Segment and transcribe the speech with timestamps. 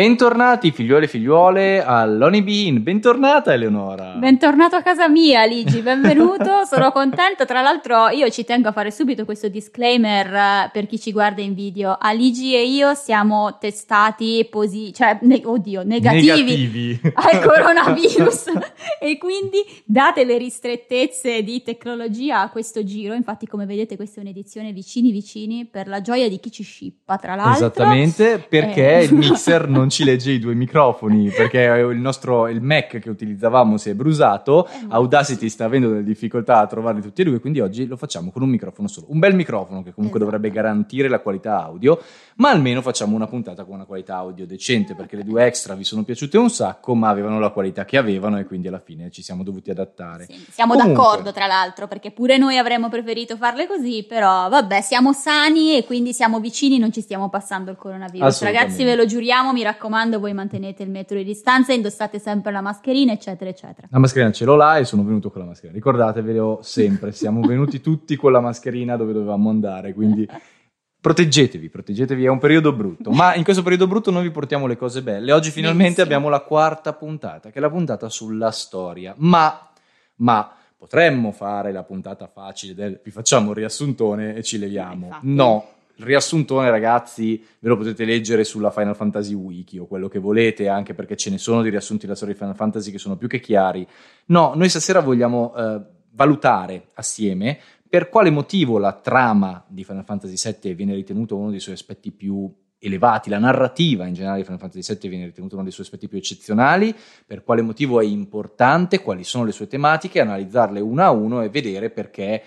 [0.00, 4.14] Bentornati figliuoli e figliuole all'Only Bean, bentornata Eleonora.
[4.16, 7.44] Bentornato a casa mia Ligi, benvenuto, sono contenta.
[7.44, 11.42] Tra l'altro io ci tengo a fare subito questo disclaimer eh, per chi ci guarda
[11.42, 11.98] in video.
[12.00, 17.00] Aligi e io siamo testati positivi, cioè, ne- oddio, negativi, Negativi.
[17.12, 18.44] al coronavirus
[18.98, 24.22] e quindi date le ristrettezze di tecnologia a questo giro, infatti come vedete questa è
[24.22, 27.66] un'edizione vicini vicini per la gioia di chi ci scippa tra l'altro.
[27.66, 29.04] Esattamente, perché Eh.
[29.04, 31.60] il mixer non ci legge i due microfoni, perché
[31.90, 36.60] il nostro il Mac che utilizzavamo si è brusato, Eh, Audacity sta avendo delle difficoltà
[36.60, 39.06] a trovarli tutti e due, quindi oggi lo facciamo con un microfono solo.
[39.10, 40.36] Un bel microfono che comunque Esatto.
[40.36, 41.98] dovrebbe garantire la qualità audio,
[42.40, 45.84] ma almeno facciamo una puntata con una qualità audio decente, perché le due extra vi
[45.84, 49.20] sono piaciute un sacco, ma avevano la qualità che avevano e quindi alla fine ci
[49.20, 50.24] siamo dovuti adattare.
[50.24, 50.96] Sì, siamo Comunque.
[50.96, 55.84] d'accordo, tra l'altro, perché pure noi avremmo preferito farle così, però vabbè, siamo sani e
[55.84, 58.42] quindi siamo vicini, non ci stiamo passando il coronavirus.
[58.42, 62.62] Ragazzi, ve lo giuriamo, mi raccomando, voi mantenete il metro di distanza, indossate sempre la
[62.62, 63.86] mascherina, eccetera, eccetera.
[63.90, 65.74] La mascherina ce l'ho là e sono venuto con la mascherina.
[65.74, 70.26] Ricordatevelo sempre, siamo venuti tutti con la mascherina dove dovevamo andare, quindi
[71.00, 73.10] proteggetevi, proteggetevi, è un periodo brutto.
[73.10, 75.32] Ma in questo periodo brutto noi vi portiamo le cose belle.
[75.32, 76.06] Oggi finalmente Benissimo.
[76.06, 79.14] abbiamo la quarta puntata, che è la puntata sulla storia.
[79.16, 79.70] Ma,
[80.16, 85.06] ma potremmo fare la puntata facile del vi facciamo un riassuntone e ci leviamo.
[85.06, 85.26] Infatti.
[85.26, 85.68] No.
[85.96, 90.66] Il riassuntone, ragazzi, ve lo potete leggere sulla Final Fantasy Wiki o quello che volete,
[90.66, 93.28] anche perché ce ne sono di riassunti della storia di Final Fantasy che sono più
[93.28, 93.86] che chiari.
[94.26, 95.80] No, noi stasera vogliamo eh,
[96.12, 97.58] valutare assieme
[97.90, 102.12] per quale motivo la trama di Final Fantasy VII viene ritenuto uno dei suoi aspetti
[102.12, 105.86] più elevati, la narrativa in generale di Final Fantasy VII viene ritenuta uno dei suoi
[105.86, 106.94] aspetti più eccezionali,
[107.26, 111.48] per quale motivo è importante, quali sono le sue tematiche, analizzarle una a uno e
[111.48, 112.40] vedere perché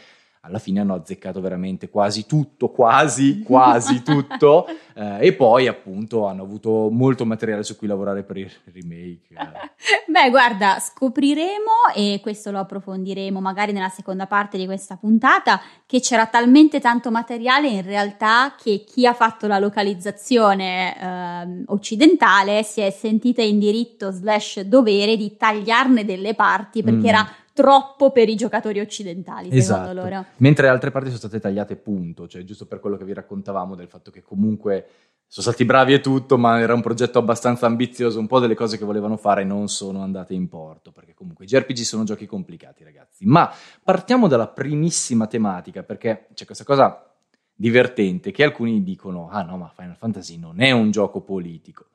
[0.46, 6.44] alla fine hanno azzeccato veramente quasi tutto, quasi, quasi tutto, eh, e poi appunto hanno
[6.44, 9.28] avuto molto materiale su cui lavorare per il remake.
[9.32, 9.72] eh.
[10.06, 16.02] Beh, guarda, scopriremo e questo lo approfondiremo magari nella seconda parte di questa puntata che
[16.02, 22.82] c'era talmente tanto materiale in realtà che chi ha fatto la localizzazione ehm, occidentale si
[22.82, 27.06] è sentita in diritto slash dovere di tagliarne delle parti perché Mm.
[27.06, 29.94] era troppo per i giocatori occidentali, secondo Esatto.
[29.94, 30.26] loro.
[30.38, 33.88] Mentre altre parti sono state tagliate punto, cioè giusto per quello che vi raccontavamo del
[33.88, 34.86] fatto che comunque
[35.28, 38.78] sono stati bravi e tutto, ma era un progetto abbastanza ambizioso, un po' delle cose
[38.78, 42.84] che volevano fare non sono andate in porto, perché comunque i JRPG sono giochi complicati,
[42.84, 43.26] ragazzi.
[43.26, 43.52] Ma
[43.84, 47.08] partiamo dalla primissima tematica, perché c'è questa cosa
[47.56, 51.86] divertente che alcuni dicono "Ah no, ma Final Fantasy non è un gioco politico".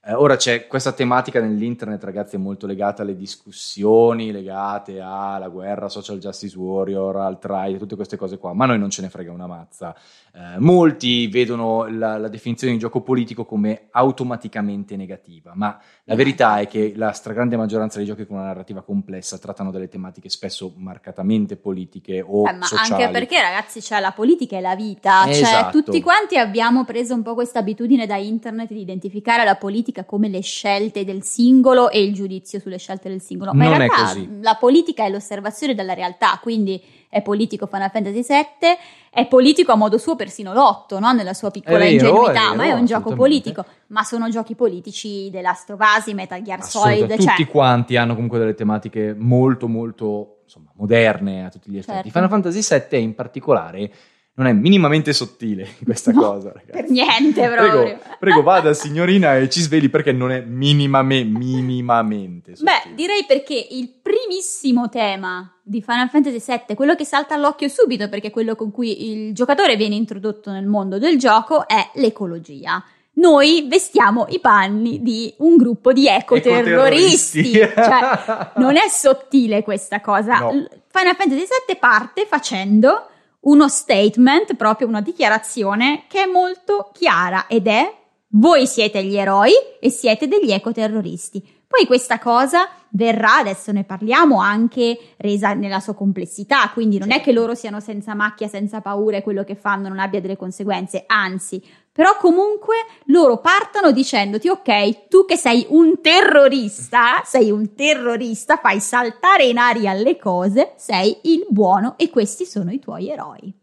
[0.00, 5.88] Eh, ora c'è questa tematica nell'internet, ragazzi, è molto legata alle discussioni legate alla guerra,
[5.88, 9.48] social justice warrior, alt-right, tutte queste cose qua, ma noi non ce ne frega una
[9.48, 9.94] mazza.
[10.32, 15.76] Eh, molti vedono la, la definizione di gioco politico come automaticamente negativa, ma
[16.08, 19.88] la verità è che la stragrande maggioranza dei giochi con una narrativa complessa trattano delle
[19.88, 23.02] tematiche spesso marcatamente politiche o Eh, ma sociali.
[23.02, 25.24] anche perché, ragazzi, cioè, la politica è la vita.
[25.24, 25.82] Cioè, Esatto.
[25.82, 30.28] tutti quanti abbiamo preso un po' questa abitudine da internet di identificare la politica come
[30.28, 33.52] le scelte del singolo e il giudizio sulle scelte del singolo.
[33.52, 38.22] Ma Non in realtà la politica è l'osservazione della realtà, quindi è politico Final Fantasy
[38.22, 38.76] VII,
[39.10, 41.12] è politico a modo suo persino l'otto, no?
[41.12, 43.64] nella sua piccola È vero, ingenuità, è ma è vero, un gioco politico.
[43.88, 49.14] Ma sono giochi politici Us, Metal Gear Solid, cioè, tutti quanti hanno comunque delle tematiche
[49.16, 52.10] molto molto insomma, moderne a tutti gli effetti.
[52.10, 52.10] Certo.
[52.10, 53.90] Final Fantasy VII in particolare
[54.38, 56.70] non è minimamente sottile questa No, cosa, ragazzi.
[56.70, 57.82] per niente proprio.
[57.82, 62.82] Prego, prego, vada signorina e ci sveli perché non è minimame- minimamente sottile.
[62.86, 68.08] Beh, direi perché il primissimo tema di Final Fantasy VII, quello che salta all'occhio subito
[68.08, 72.82] perché è quello con cui il giocatore viene introdotto nel mondo del gioco, è l'ecologia.
[73.14, 77.52] Noi vestiamo i panni di un gruppo di ecoterroristi.
[77.52, 80.38] Cioè, non è sottile questa cosa.
[80.38, 80.50] No.
[80.90, 83.08] Final Fantasy VII parte facendo
[83.40, 87.96] uno statement, proprio una dichiarazione che è molto chiara ed è
[88.32, 91.56] voi siete gli eroi e siete degli ecoterroristi.
[91.68, 97.20] Poi questa cosa verrà, adesso ne parliamo, anche resa nella sua complessità, quindi non è
[97.20, 101.04] che loro siano senza macchia, senza paura e quello che fanno non abbia delle conseguenze,
[101.06, 101.62] anzi,
[101.98, 108.78] però comunque loro partono dicendoti ok, tu che sei un terrorista, sei un terrorista, fai
[108.78, 113.57] saltare in aria le cose, sei il buono e questi sono i tuoi eroi.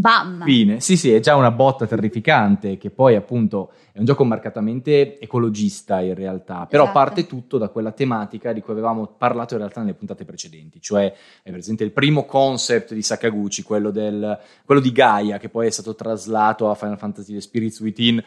[0.00, 0.44] Bam!
[0.44, 0.80] Fine.
[0.80, 6.00] Sì, sì, è già una botta terrificante che poi appunto è un gioco marcatamente ecologista
[6.00, 6.98] in realtà, però Esatto.
[6.98, 11.12] parte tutto da quella tematica di cui avevamo parlato in realtà nelle puntate precedenti, cioè
[11.42, 15.70] è presente il primo concept di Sakaguchi, quello, del, quello di Gaia, che poi è
[15.70, 18.24] stato traslato a Final Fantasy The Spirits Within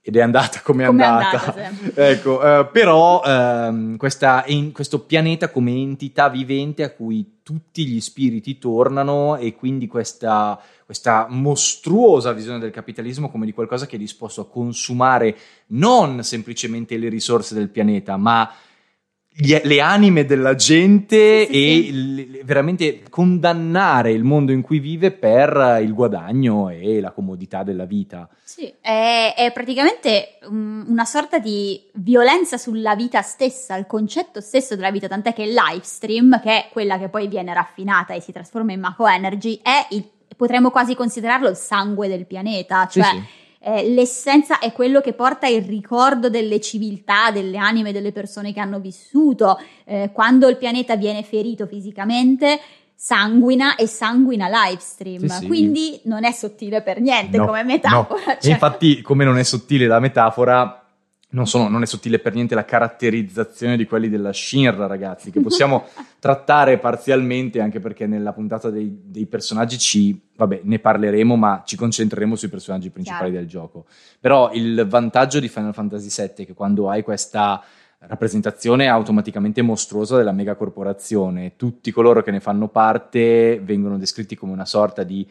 [0.00, 1.54] ed è andata come è Come andata.
[1.54, 1.92] andata, sì.
[1.96, 8.00] ecco, eh, però ehm, questa, en- questo pianeta come entità vivente a cui tutti gli
[8.00, 13.98] spiriti tornano e quindi questa, questa mostruosa visione del capitalismo come di qualcosa che è
[13.98, 15.36] disposto a consumare
[15.68, 18.50] non semplicemente le risorse del pianeta, ma
[19.40, 21.92] le anime della gente Sì, e sì.
[21.92, 27.84] l- veramente condannare il mondo in cui vive per il guadagno e la comodità della
[27.84, 28.28] vita.
[28.42, 34.74] Sì, è, è praticamente um, una sorta di violenza sulla vita stessa, il concetto stesso
[34.74, 38.20] della vita, tant'è che il live stream, che è quella che poi viene raffinata e
[38.20, 40.04] si trasforma in Mako Energy, è il,
[40.36, 43.22] potremmo quasi considerarlo il sangue del pianeta, cioè sì.
[43.60, 48.60] Eh, l'essenza è quello che porta il ricordo delle civiltà, delle anime delle persone che
[48.60, 49.60] hanno vissuto.
[49.84, 52.60] Eh, quando il pianeta viene ferito fisicamente,
[52.94, 55.26] sanguina e sanguina live stream.
[55.26, 55.46] Sì, sì.
[55.46, 58.20] Quindi non è sottile per niente No, come metafora.
[58.26, 58.36] no.
[58.40, 60.77] Cioè- infatti, come non è sottile la metafora,
[61.30, 65.40] non, sono- non è sottile per niente la caratterizzazione di quelli della Shinra, ragazzi, che
[65.40, 65.86] possiamo
[66.18, 71.76] trattare parzialmente, anche perché nella puntata dei, dei personaggi ci, vabbè, ne parleremo, ma ci
[71.76, 73.38] concentreremo sui personaggi principali Chiaro.
[73.38, 73.84] del gioco.
[74.20, 77.62] Però il vantaggio di Final Fantasy VII è che quando hai questa
[78.00, 84.64] rappresentazione automaticamente mostruosa della megacorporazione, tutti coloro che ne fanno parte vengono descritti come una
[84.64, 85.26] sorta di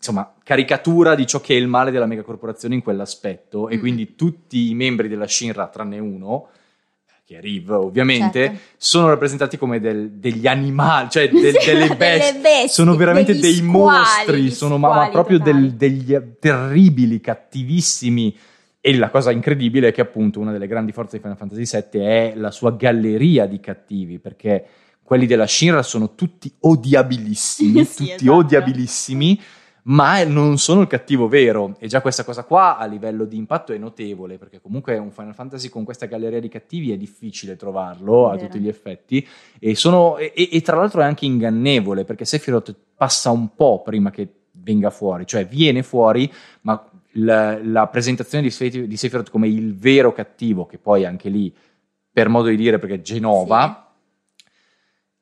[0.00, 3.80] insomma, caricatura di ciò che è il male della megacorporazione in quell'aspetto e Mm.
[3.80, 6.48] quindi tutti i membri della Shinra, tranne uno,
[7.26, 8.58] che è Riv ovviamente, Certo.
[8.78, 13.54] sono rappresentati come del- degli animali, cioè Sì, delle delle bestie, bestie, sono veramente dei
[13.56, 18.36] squali, mostri, sono ma, ma proprio del- degli terribili, cattivissimi.
[18.80, 22.00] E la cosa incredibile è che appunto una delle grandi forze di Final Fantasy VII
[22.02, 24.64] è la sua galleria di cattivi, perché
[25.02, 28.34] quelli della Shinra sono tutti odiabilissimi, Sì, tutti esatto.
[28.34, 29.40] odiabilissimi,
[29.84, 31.76] ma non sono il cattivo vero.
[31.78, 35.34] E già questa cosa qua a livello di impatto è notevole, perché comunque un Final
[35.34, 39.26] Fantasy con questa galleria di cattivi è difficile trovarlo a tutti gli effetti.
[39.58, 44.10] E, sono- e- e- tra l'altro è anche ingannevole, perché Sephiroth passa un po' prima
[44.10, 46.30] che venga fuori, cioè viene fuori,
[46.62, 46.84] ma
[47.14, 51.52] la, la presentazione di, di Sephiroth come il vero cattivo, che poi anche lì,
[52.12, 53.89] per modo di dire, perché Genova,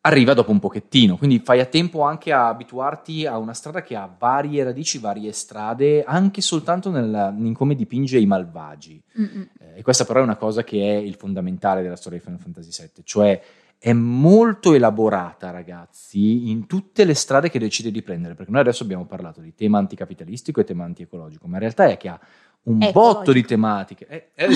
[0.00, 3.96] arriva dopo un pochettino, quindi fai a tempo anche a abituarti a una strada che
[3.96, 9.02] ha varie radici, varie strade, anche soltanto nel- in come dipinge i malvagi.
[9.20, 9.48] Mm-mm.
[9.60, 12.40] Eh, e questa però è una cosa che è il fondamentale della storia di Final
[12.40, 13.42] Fantasy VII, cioè
[13.80, 18.82] è molto elaborata, ragazzi, in tutte le strade che decide di prendere, perché noi adesso
[18.82, 22.18] abbiamo parlato di tema anticapitalistico e tema antiecologico, ma in realtà è che ha
[22.64, 23.32] un È botto ecologico.
[23.32, 24.06] di tematiche.
[24.08, 24.46] Eh, eh,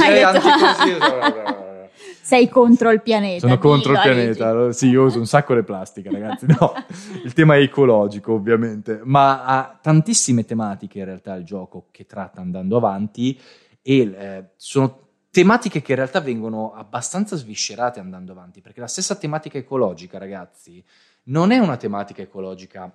[2.23, 3.41] sei contro il pianeta.
[3.41, 4.79] sono contro il pianeta, dici.
[4.79, 6.47] sì, io uso un sacco di plastica, ragazzi.
[6.47, 6.73] No,
[7.25, 12.41] il tema è ecologico, ovviamente, ma ha tantissime tematiche in realtà il gioco che tratta
[12.41, 13.38] andando avanti
[13.83, 15.00] e eh, sono
[15.31, 20.83] tematiche che in realtà vengono abbastanza sviscerate andando avanti, perché la stessa tematica ecologica, ragazzi,
[21.25, 22.95] non è una tematica ecologica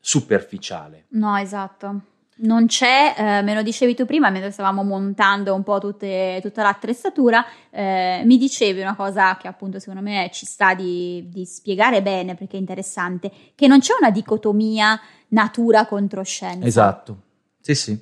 [0.00, 1.04] superficiale.
[1.10, 2.00] No, esatto.
[2.42, 6.62] Non c'è, eh, me lo dicevi tu prima, mentre stavamo montando un po' tutte- tutta
[6.62, 12.02] l'attrezzatura, eh, mi dicevi una cosa che appunto secondo me ci sta di, di spiegare
[12.02, 16.66] bene perché è interessante, che non c'è una dicotomia natura contro scienza.
[16.66, 17.16] Esatto.
[17.60, 17.98] Sì, sì.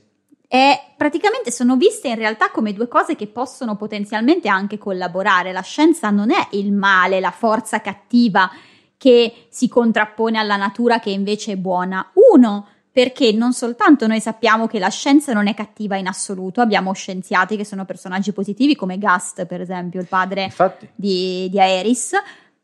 [0.49, 5.53] E praticamente sono viste in realtà come due cose che possono potenzialmente anche collaborare.
[5.53, 8.51] La scienza non è il male, la forza cattiva
[8.97, 12.11] che si contrappone alla natura che invece è buona.
[12.33, 16.93] Uno, perché non soltanto noi sappiamo che la scienza non è cattiva in assoluto, abbiamo
[16.93, 22.13] scienziati che sono personaggi positivi come Gast, per esempio, il padre Infatti, di, di Aeris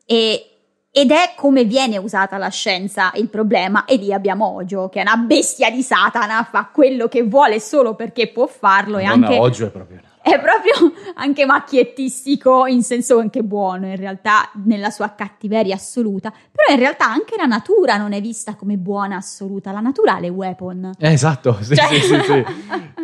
[0.05, 0.51] e-
[0.89, 5.01] ed è come viene usata la scienza il problema e lì abbiamo Ojo che è
[5.03, 9.39] una bestia di Satana fa quello che vuole solo perché può farlo e Madonna, anche
[9.39, 10.01] oggi è proprio...
[10.33, 16.73] è proprio anche macchiettistico in senso anche buono in realtà nella sua cattiveria assoluta però
[16.73, 20.29] in realtà anche la natura non è vista come buona assoluta la natura ha le
[20.29, 22.43] weapon Eh, esatto, sì, Cioè- sì, sì, sì.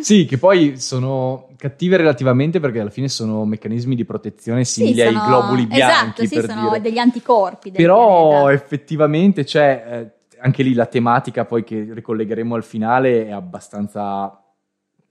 [0.00, 5.00] sì, che poi sono cattive relativamente perché alla fine sono meccanismi di protezione simili Sì,
[5.06, 6.80] sono- ai globuli bianchi, Esatto, sì, per sono dire.
[6.80, 7.70] degli anticorpi.
[7.70, 8.52] del Però pianeta.
[8.52, 14.43] effettivamente c'è eh, anche lì la tematica poi che ricollegheremo al finale è abbastanza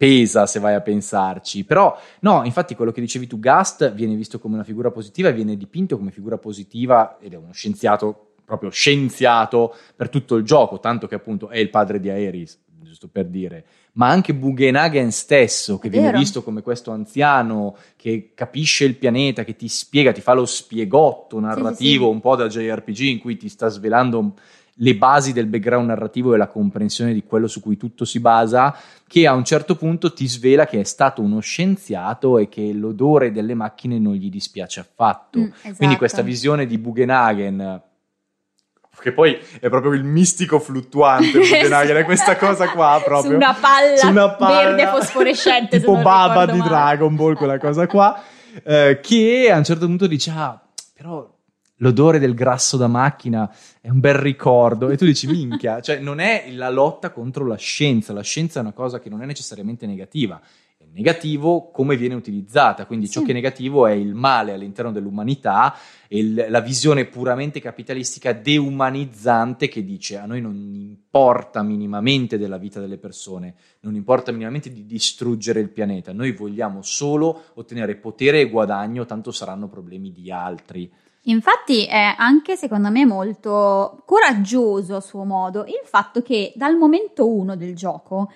[0.03, 1.63] pesa se vai a pensarci.
[1.63, 5.33] Però no, infatti quello che dicevi tu, Gast viene visto come una figura positiva e
[5.33, 10.79] viene dipinto come figura positiva ed è uno scienziato proprio scienziato per tutto il gioco,
[10.79, 13.65] tanto che appunto è il padre di Aeris, giusto per dire.
[13.93, 16.17] Ma anche Bugenhagen stesso, che È viene vero.
[16.17, 21.39] visto come questo anziano che capisce il pianeta, che ti spiega, ti fa lo spiegotto
[21.39, 22.11] narrativo sì.
[22.11, 24.33] un po' da JRPG in cui ti sta svelando
[24.77, 28.75] le basi del background narrativo e la comprensione di quello su cui tutto si basa,
[29.07, 33.31] che a un certo punto ti svela che è stato uno scienziato e che l'odore
[33.31, 35.39] delle macchine non gli dispiace affatto.
[35.39, 35.97] Mm, Quindi esatto.
[35.97, 37.81] questa visione di Bugenhagen,
[38.99, 43.31] che poi è proprio il mistico fluttuante Bugenhagen, è questa cosa qua proprio.
[43.31, 45.79] Su una palla, Su una palla, verde fosforescente.
[45.79, 46.69] tipo Baba di male.
[46.69, 48.23] Dragon Ball, quella cosa qua,
[48.63, 50.59] eh, che a un certo punto dice, ah,
[50.95, 51.31] però
[51.83, 56.19] l'odore del grasso da macchina è un bel ricordo, e tu dici, minchia, cioè non
[56.19, 59.85] è la lotta contro la scienza, la scienza è una cosa che non è necessariamente
[59.85, 60.41] negativa,
[60.77, 63.25] è negativo come viene utilizzata, quindi ciò Sì.
[63.25, 65.75] che è negativo è il male all'interno dell'umanità
[66.07, 72.57] e il- la visione puramente capitalistica deumanizzante che dice a noi non importa minimamente della
[72.57, 78.39] vita delle persone, non importa minimamente di distruggere il pianeta, noi vogliamo solo ottenere potere
[78.41, 80.89] e guadagno, tanto saranno problemi di altri.
[81.25, 87.29] Infatti è anche secondo me molto coraggioso a suo modo il fatto che dal momento
[87.29, 88.29] uno del gioco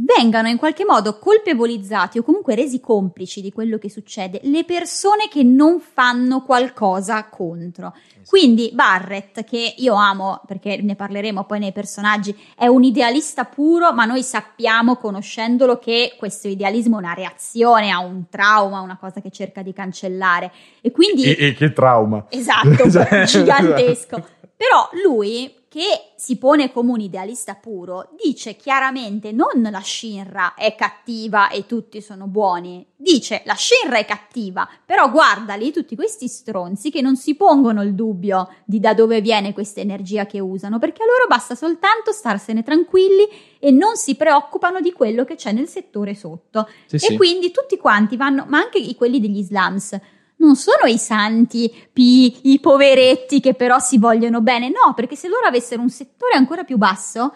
[0.00, 5.28] vengano in qualche modo colpevolizzati o comunque resi complici di quello che succede le persone
[5.28, 7.94] che non fanno qualcosa contro.
[8.26, 13.92] Quindi Barrett, che io amo perché ne parleremo poi nei personaggi, è un idealista puro,
[13.92, 19.22] ma noi sappiamo, conoscendolo, che questo idealismo è una reazione a un trauma, una cosa
[19.22, 20.52] che cerca di cancellare.
[20.82, 22.26] E quindi e che trauma.
[22.28, 24.22] Esatto, Cioè, gigantesco.
[24.54, 30.74] Però lui, che si pone come un idealista puro, dice chiaramente non la Shinra è
[30.74, 36.90] cattiva e tutti sono buoni, dice la Shinra è cattiva, però guardali tutti questi stronzi
[36.90, 41.02] che non si pongono il dubbio di da dove viene questa energia che usano, perché
[41.02, 45.68] a loro basta soltanto starsene tranquilli e non si preoccupano di quello che c'è nel
[45.68, 46.66] settore sotto.
[46.86, 47.16] Sì, E sì.
[47.16, 49.98] quindi tutti quanti vanno, ma anche quelli degli slums,
[50.38, 55.28] non sono i santi, pi, i poveretti che però si vogliono bene, no, perché se
[55.28, 57.32] loro avessero un settore ancora più basso,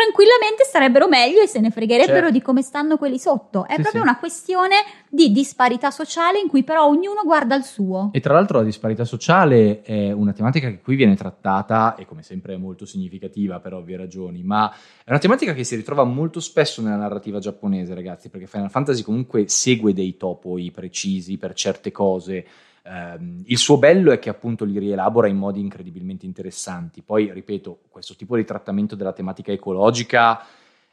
[0.00, 2.30] tranquillamente starebbero meglio e se ne fregherebbero Certo.
[2.30, 3.66] di come stanno quelli sotto.
[3.66, 4.08] È Sì, proprio sì.
[4.08, 4.76] una questione
[5.10, 8.10] di disparità sociale in cui però ognuno guarda il suo.
[8.12, 12.22] E tra l'altro la disparità sociale è una tematica che qui viene trattata e come
[12.22, 14.70] sempre è molto significativa per ovvie ragioni, ma
[15.04, 19.02] è una tematica che si ritrova molto spesso nella narrativa giapponese, ragazzi, perché Final Fantasy
[19.02, 22.46] comunque segue dei topoi precisi per certe cose.
[22.84, 27.02] Ehm, il suo bello è che appunto li rielabora in modi incredibilmente interessanti.
[27.02, 30.42] Poi, ripeto, questo tipo di trattamento della tematica ecologica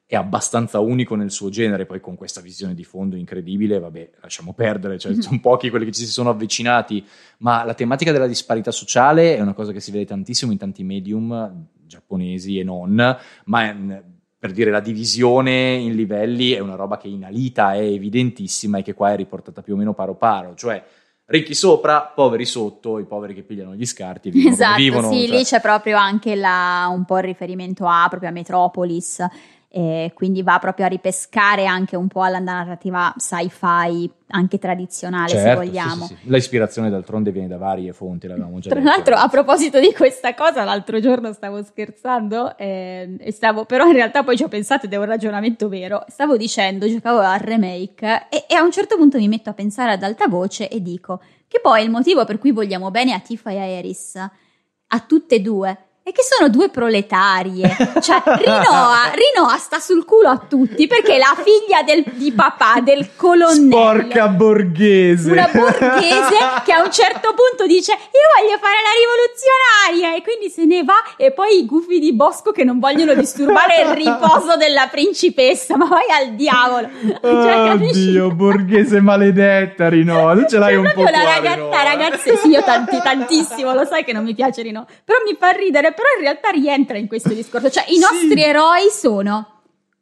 [0.05, 4.53] è abbastanza unico nel suo genere, poi con questa visione di fondo incredibile, vabbè, lasciamo
[4.53, 5.19] perdere, cioè, Mhm.
[5.19, 7.05] sono pochi quelli che ci si sono avvicinati,
[7.39, 10.83] ma la tematica della disparità sociale è una cosa che si vede tantissimo in tanti
[10.83, 13.91] medium giapponesi e non, ma mm,
[14.39, 18.83] per dire la divisione in livelli è una roba che in Alita è evidentissima e
[18.83, 20.81] che qua è riportata più o meno paro paro, cioè
[21.29, 25.11] ricchi sopra, poveri sotto, i poveri che pigliano gli scarti vivono Esatto, vivono.
[25.11, 25.37] sì, cioè.
[25.37, 29.25] lì c'è proprio anche la- un po' il riferimento a proprio a Metropolis,
[29.69, 35.35] e quindi va proprio a ripescare anche un po' alla narrativa sci-fi, anche tradizionale se
[35.37, 36.05] Certo, sì, vogliamo.
[36.05, 36.29] sì, sì.
[36.29, 38.89] L'ispirazione d'altronde viene da varie fonti, l'avevamo già Tra detto.
[38.91, 43.93] l'altro, a proposito di questa cosa, l'altro giorno stavo scherzando eh, e stavo, però in
[43.93, 46.03] realtà poi ci ho pensato ed è un ragionamento vero.
[46.07, 49.91] Stavo dicendo, giocavo al remake e, e a un certo punto mi metto a pensare
[49.91, 53.51] ad alta voce e dico che poi il motivo per cui vogliamo bene a Tifa
[53.51, 57.67] e a Eris, a tutte e due, è che sono due proletarie.
[58.01, 62.79] Cioè, Rinoa, Rinoa sta sul culo a tutti perché è la figlia del- di papà,
[62.81, 65.31] del colonnello Sporca borghese!
[65.31, 70.49] una borghese che a un certo punto dice io voglio fare la rivoluzionaria e quindi
[70.49, 74.55] se ne va e poi i gufi di bosco che non vogliono disturbare il riposo
[74.57, 76.87] della principessa ma vai al diavolo
[77.21, 77.71] cioè?
[77.71, 80.33] Oddio, borghese maledetta, Rino.
[80.35, 83.73] Tu ce l'hai È un po' proprio la qua, ragazza, ragazze, sì, io tanti, tantissimo,
[83.73, 86.95] lo sai che non mi piace Rino, però mi fa ridere, però in realtà rientra
[86.99, 87.99] in questo discorso, cioè i Sì.
[87.99, 89.47] nostri eroi sono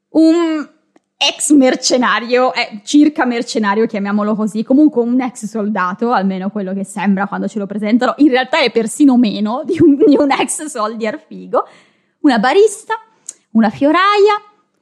[0.10, 0.70] un
[1.18, 7.28] ex mercenario, eh, circa mercenario, chiamiamolo così, comunque un ex soldato, almeno quello che sembra
[7.28, 11.18] quando ce lo presentano, in realtà è persino meno di un, di un ex soldier
[11.26, 11.66] figo,
[12.20, 12.96] una barista,
[13.52, 14.36] una fioraia,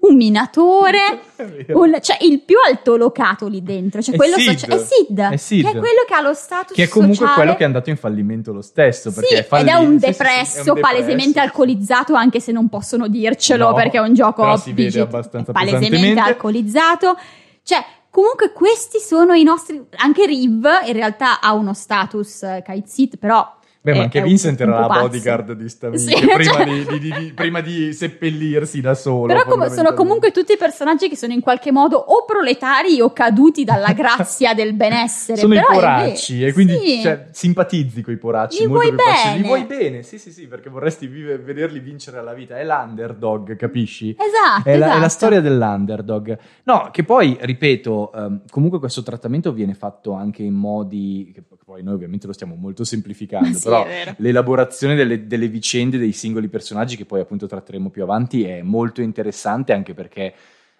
[0.05, 1.21] un minatore,
[1.73, 4.51] un, cioè il più altolocato lì dentro, cioè È quello Sid.
[4.57, 5.61] socia- è, Sid, È Sid.
[5.63, 7.35] che è quello che ha lo status Che è comunque sociale.
[7.35, 9.09] quello che è andato in fallimento lo stesso.
[9.11, 12.13] Sì, Perché è ed falli- è un sì, sì, sì, depresso, è un palesemente alcolizzato,
[12.15, 16.19] anche se non possono dircelo No, perché è un gioco però si vede abbastanza palesemente
[16.19, 17.17] alcolizzato.
[17.63, 22.87] Cioè, comunque questi sono i nostri anche Riv in realtà ha uno status eh, kite
[22.89, 23.49] sit, però
[23.85, 25.01] Beh, ma anche un- Vincent un era po' la pazzo.
[25.01, 29.25] bodyguard di sta Sì, prima, cioè- di, di- di- prima di seppellirsi da solo.
[29.27, 33.65] Però com- sono comunque tutti personaggi che sono in qualche modo o proletari o caduti
[33.65, 35.37] dalla grazia del benessere.
[35.37, 37.01] Sono i Però è poracci e quindi Sì.
[37.01, 38.61] cioè, simpatizzi con i poracci.
[38.61, 39.35] Li vuoi bene.
[39.37, 42.57] Li vuoi bene, sì sì sì, perché vorresti vive- vederli vincere alla vita.
[42.57, 44.11] È l'underdog, capisci?
[44.17, 45.09] Esatto, È la, è la esatto.
[45.09, 46.37] storia dell'underdog.
[46.63, 51.81] No, che poi, ripeto, ehm, comunque questo trattamento viene fatto anche in modi, che poi
[51.81, 53.87] noi ovviamente lo stiamo molto semplificando, Sì, però
[54.17, 59.01] l'elaborazione delle, delle vicende dei singoli personaggi che poi appunto tratteremo più avanti è molto
[59.01, 60.21] interessante anche perché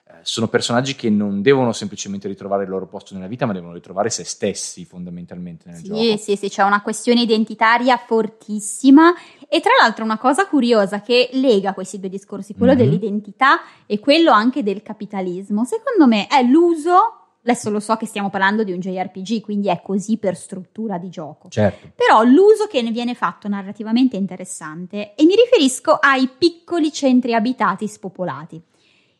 [0.06, 3.74] eh, sono personaggi che non devono semplicemente ritrovare il loro posto nella vita, ma devono
[3.74, 6.18] ritrovare se stessi fondamentalmente nel Sì, gioco.
[6.18, 9.14] sì, sì, c'è una questione identitaria fortissima
[9.50, 12.78] e tra l'altro una cosa curiosa che lega questi due discorsi, quello Mhm.
[12.78, 18.30] dell'identità e quello anche del capitalismo, secondo me è l'uso, adesso lo so che stiamo
[18.30, 21.90] parlando di un JRPG, quindi è così per struttura di gioco, Certo.
[21.96, 27.34] però l'uso che ne viene fatto narrativamente è interessante e mi riferisco ai piccoli centri
[27.34, 28.62] abitati spopolati.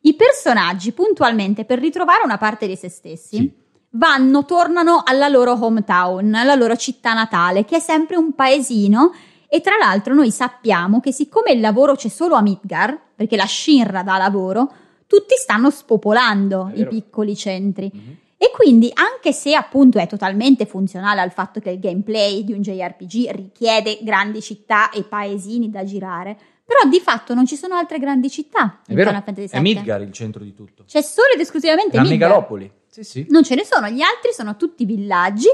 [0.06, 3.54] I personaggi puntualmente per ritrovare una parte di se stessi Sì.
[3.92, 9.14] vanno, tornano alla loro hometown, alla loro città natale, che è sempre un paesino.
[9.48, 13.46] E tra l'altro noi sappiamo che siccome il lavoro c'è solo a Midgar, perché la
[13.46, 14.72] Shinra dà lavoro,
[15.14, 17.92] tutti stanno spopolando i piccoli centri.
[17.94, 18.18] Mhm.
[18.36, 22.62] E quindi, anche se appunto è totalmente funzionale al fatto che il gameplay di un
[22.62, 28.00] JRPG richiede grandi città e paesini da girare, però di fatto non ci sono altre
[28.00, 29.60] grandi città È vero, è.
[29.60, 30.84] Midgar il centro di tutto.
[30.88, 32.20] C'è solo ed esclusivamente La Midgar.
[32.20, 32.72] megalopoli.
[32.88, 33.26] Sì, sì.
[33.30, 35.48] Non ce ne sono, gli altri sono tutti villaggi.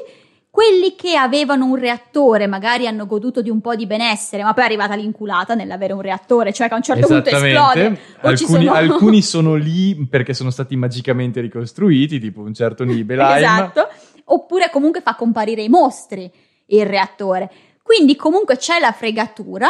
[0.51, 4.63] Quelli che avevano un reattore magari hanno goduto di un po' di benessere, ma poi
[4.63, 7.99] è arrivata l'inculata nell'avere un reattore, cioè che a un certo punto esplode.
[8.21, 13.37] Alcuni sono- alcuni sono lì perché sono stati magicamente ricostruiti, tipo un certo Nibelheim.
[13.37, 13.87] Esatto.
[14.25, 16.29] Oppure comunque fa comparire i mostri
[16.67, 17.51] il reattore.
[17.83, 19.67] Quindi comunque c'è la fregatura,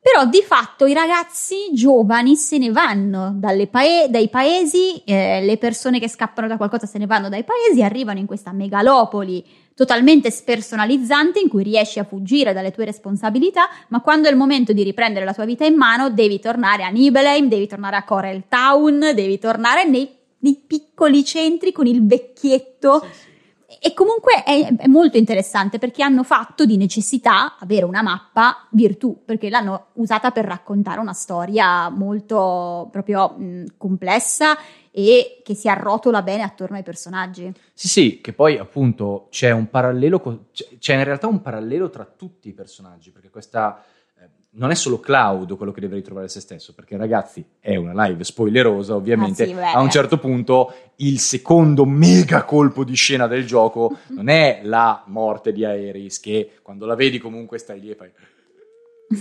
[0.00, 5.56] però di fatto i ragazzi giovani se ne vanno dalle pae- dai paesi, eh, le
[5.56, 9.44] persone che scappano da qualcosa se ne vanno dai paesi, arrivano in questa megalopoli
[9.76, 14.72] totalmente spersonalizzante in cui riesci a fuggire dalle tue responsabilità, ma quando è il momento
[14.72, 18.44] di riprendere la tua vita in mano devi tornare a Nibelheim, devi tornare a Corel
[18.48, 20.08] Town, devi tornare nei,
[20.38, 23.02] nei piccoli centri con il vecchietto.
[23.02, 23.34] Sì, sì.
[23.78, 29.24] E comunque è, è molto interessante perché hanno fatto di necessità avere una mappa virtù,
[29.26, 34.56] perché l'hanno usata per raccontare una storia molto proprio mh, complessa
[34.98, 37.52] e che si arrotola bene attorno ai personaggi.
[37.74, 40.46] Sì, sì, che poi appunto c'è un parallelo,
[40.78, 43.84] c'è, in realtà un parallelo tra tutti i personaggi, perché questa
[44.18, 48.06] eh, non è solo Cloud quello che deve ritrovare se stesso, perché ragazzi è una
[48.06, 53.26] live spoilerosa ovviamente, Ah, sì, a un certo punto il secondo mega colpo di scena
[53.26, 57.90] del gioco non è la morte di Aeris, che quando la vedi comunque stai lì
[57.90, 58.10] e fai...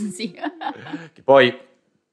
[0.09, 0.33] sì.
[1.11, 1.53] Che poi,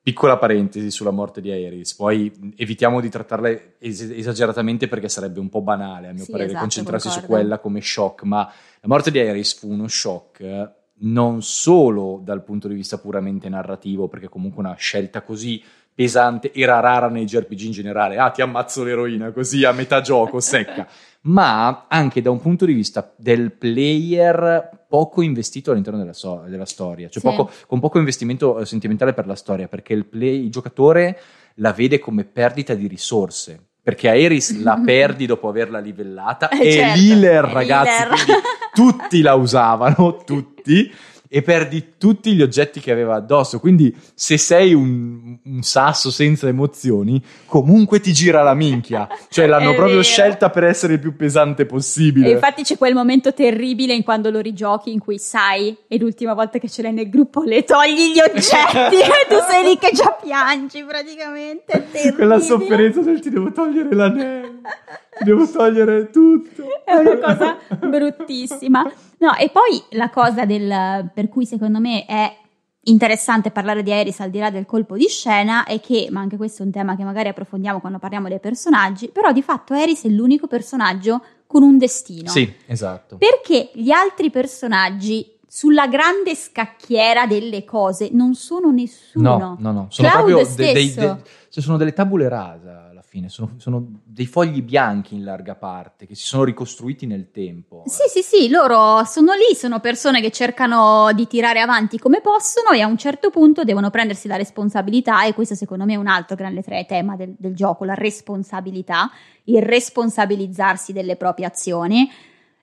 [0.03, 5.49] piccola parentesi sulla morte di Aeris, poi evitiamo di trattarla es- esageratamente perché sarebbe un
[5.49, 7.37] po' banale, a mio Sì, parere, esatto, concentrarsi su concordo.
[7.37, 8.39] quella come shock, ma
[8.81, 10.71] la morte di Aeris fu uno shock eh,
[11.05, 15.63] non solo dal punto di vista puramente narrativo, perché comunque una scelta così
[15.95, 20.41] pesante era rara nei JRPG in generale, ah ti ammazzo l'eroina così a metà gioco,
[20.41, 20.89] secca,
[21.23, 26.65] ma anche da un punto di vista del player poco investito all'interno della, so- della
[26.67, 27.29] storia, cioè Sì.
[27.29, 31.19] poco- con poco investimento eh, sentimentale per la storia, perché il, play- il giocatore
[31.57, 33.69] la vede come perdita di risorse.
[33.83, 38.33] Perché Aeris la perdi dopo averla livellata Eh, e certo, l'healer, ragazzi,
[38.73, 40.91] tutti la usavano, tutti,
[41.35, 43.59] e perdi tutti gli oggetti che aveva addosso.
[43.59, 49.09] Quindi se sei un, un sasso senza emozioni, comunque ti gira la minchia.
[49.31, 50.03] Cioè l'hanno proprio vero.
[50.03, 52.29] scelta per essere il più pesante possibile.
[52.29, 56.35] E infatti c'è quel momento terribile in quando lo rigiochi in cui sai, e l'ultima
[56.35, 59.91] volta che ce l'hai nel gruppo le togli gli oggetti e tu sei lì che
[59.95, 61.89] già piangi praticamente.
[61.93, 62.13] È.
[62.13, 64.61] Quella sofferenza del ti devo togliere l'anello,
[65.21, 66.65] devo togliere tutto.
[66.85, 68.83] È una cosa bruttissima.
[69.19, 72.37] No, e poi la cosa del, per cui secondo me è
[72.85, 76.37] interessante parlare di Aeris al di là del colpo di scena è che, ma anche
[76.37, 80.05] questo è un tema che magari approfondiamo quando parliamo dei personaggi, però di fatto Aeris
[80.05, 82.31] è l'unico personaggio con un destino.
[82.31, 83.19] Sì, esatto.
[83.19, 89.37] Perché gli altri personaggi sulla grande scacchiera delle cose non sono nessuno.
[89.37, 89.87] No, no, no.
[89.91, 90.73] Sono Cloud proprio stesso.
[90.73, 91.17] dei, dei-
[91.51, 96.15] cioè sono delle tabule rasa fine, sono, sono dei fogli bianchi in larga parte che
[96.15, 97.83] si sono ricostruiti nel tempo.
[97.85, 102.71] Sì, sì, sì, loro sono lì, sono persone che cercano di tirare avanti come possono
[102.71, 106.07] e a un certo punto devono prendersi la responsabilità e questo secondo me è un
[106.07, 109.11] altro grande tema del, del gioco, la responsabilità,
[109.45, 112.11] il responsabilizzarsi delle proprie azioni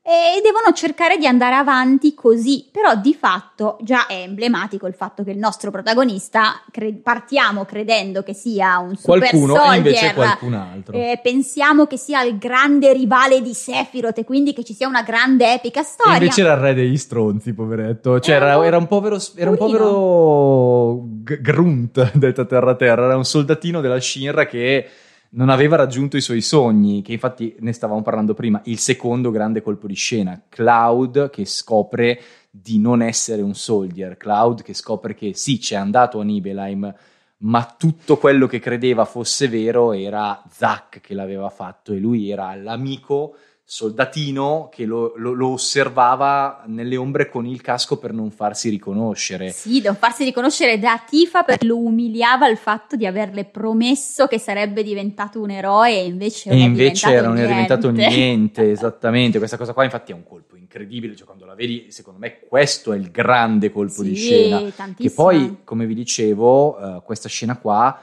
[0.01, 5.23] e devono cercare di andare avanti così, però di fatto già è emblematico il fatto
[5.23, 10.13] che il nostro protagonista cre- partiamo credendo che sia un super Qualcuno soldier, e invece
[10.15, 10.93] qualcun altro.
[10.95, 15.03] eh, pensiamo che sia il grande rivale di Sephiroth e quindi che ci sia una
[15.03, 16.13] grande epica E storia.
[16.13, 18.19] invece era il re degli stronzi, poveretto.
[18.19, 23.05] Cioè, Era era, un- povero, era un povero g- grunt, detta terra terra.
[23.05, 24.87] Era un soldatino della Shinra che
[25.31, 28.61] non aveva raggiunto i suoi sogni, che infatti ne stavamo parlando prima.
[28.65, 34.63] Il secondo grande colpo di scena, Cloud che scopre di non essere un soldier, Cloud
[34.63, 36.93] che scopre che sì, c'è andato a Nibelheim,
[37.41, 42.53] ma tutto quello che credeva fosse vero era Zack che l'aveva fatto e lui era
[42.55, 43.35] l'amico
[43.71, 49.51] soldatino che lo, lo- lo osservava nelle ombre con il casco per non farsi riconoscere.
[49.51, 54.39] Sì, non farsi riconoscere da Tifa perché lo umiliava il fatto di averle promesso che
[54.39, 58.71] sarebbe diventato un eroe e invece E non invece era, non è diventato niente.
[58.71, 59.37] esattamente.
[59.37, 61.15] Questa cosa qua, infatti, è un colpo incredibile.
[61.15, 64.61] Cioè, quando la vedi, secondo me, questo è il grande colpo di Sì, scena.
[64.63, 65.13] Che tantissimo.
[65.23, 68.01] poi, come vi dicevo, eh, questa scena qua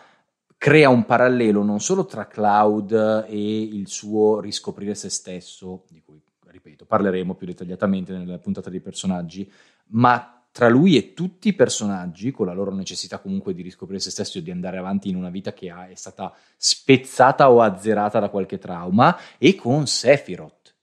[0.67, 6.21] crea un parallelo non solo tra Cloud e il suo riscoprire se stesso, di cui,
[6.45, 9.49] ripeto, parleremo più dettagliatamente nella puntata dei personaggi,
[9.91, 14.11] ma tra lui e tutti i personaggi, con la loro necessità comunque di riscoprire se
[14.11, 18.29] stesso e di andare avanti in una vita che è stata spezzata o azzerata da
[18.29, 20.75] qualche trauma, e con Sephiroth.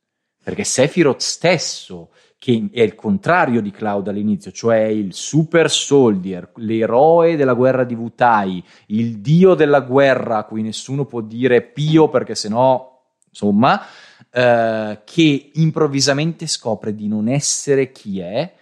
[0.41, 2.11] Perché Sephiroth stesso,
[2.43, 7.93] che è il contrario di Cloud all'inizio, cioè il super soldier, l'eroe della guerra di
[7.93, 13.81] Wutai, il dio della guerra a cui nessuno può dire pio perché sennò, insomma,
[14.29, 18.53] eh, che improvvisamente scopre di non essere chi è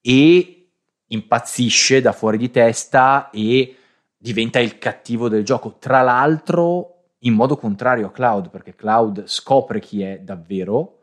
[0.00, 0.68] e
[1.06, 3.76] impazzisce da fuori di testa e
[4.16, 5.76] diventa il cattivo del gioco.
[5.78, 10.95] Tra l'altro, in modo contrario a Cloud, perché Cloud scopre chi è davvero,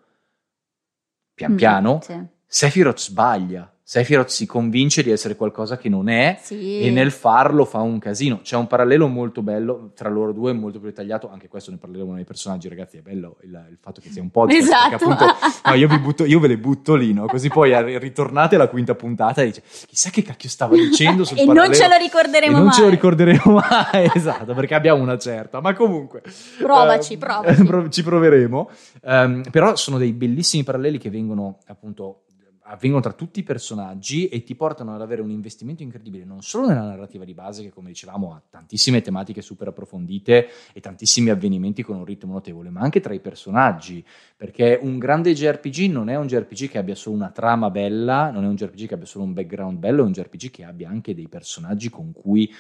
[1.34, 2.22] pian Mm, piano, sì.
[2.46, 3.73] Sephiroth sbaglia.
[3.94, 6.80] Sephiroth si convince di essere qualcosa che non è Sì.
[6.82, 8.40] e nel farlo fa un casino.
[8.42, 11.30] C'è un parallelo molto bello tra loro due, molto più dettagliato.
[11.32, 12.98] Anche questo ne parleremo nei personaggi, ragazzi.
[12.98, 14.62] È bello il, il fatto che sia un podcast.
[14.64, 14.96] Esatto.
[14.96, 15.26] Appunto
[15.70, 17.28] no, io, vi butto- io ve le butto lì, no?
[17.28, 21.46] Così poi ritornate alla quinta puntata e dice: Chissà che cacchio stava dicendo sul e
[21.46, 22.74] non parallelo." ce lo E ricorderemo non mai.
[22.74, 26.24] ce lo ricorderemo mai, esatto, perché abbiamo una certa, ma comunque.
[26.58, 27.64] Provaci, eh, provaci.
[27.64, 28.70] pro- ci proveremo.
[29.04, 32.22] Ehm, però sono dei bellissimi paralleli che vengono appunto
[32.66, 36.68] avvengono tra tutti i personaggi e ti portano ad avere un investimento incredibile non solo
[36.68, 41.84] nella narrativa di base che come dicevamo ha tantissime tematiche super approfondite e tantissimi avvenimenti
[41.84, 46.16] con un ritmo notevole ma anche tra i personaggi perché un grande JRPG non è
[46.16, 49.26] un JRPG che abbia solo una trama bella non è un JRPG che abbia solo
[49.26, 52.52] un background bello è un JRPG che abbia anche dei personaggi con cui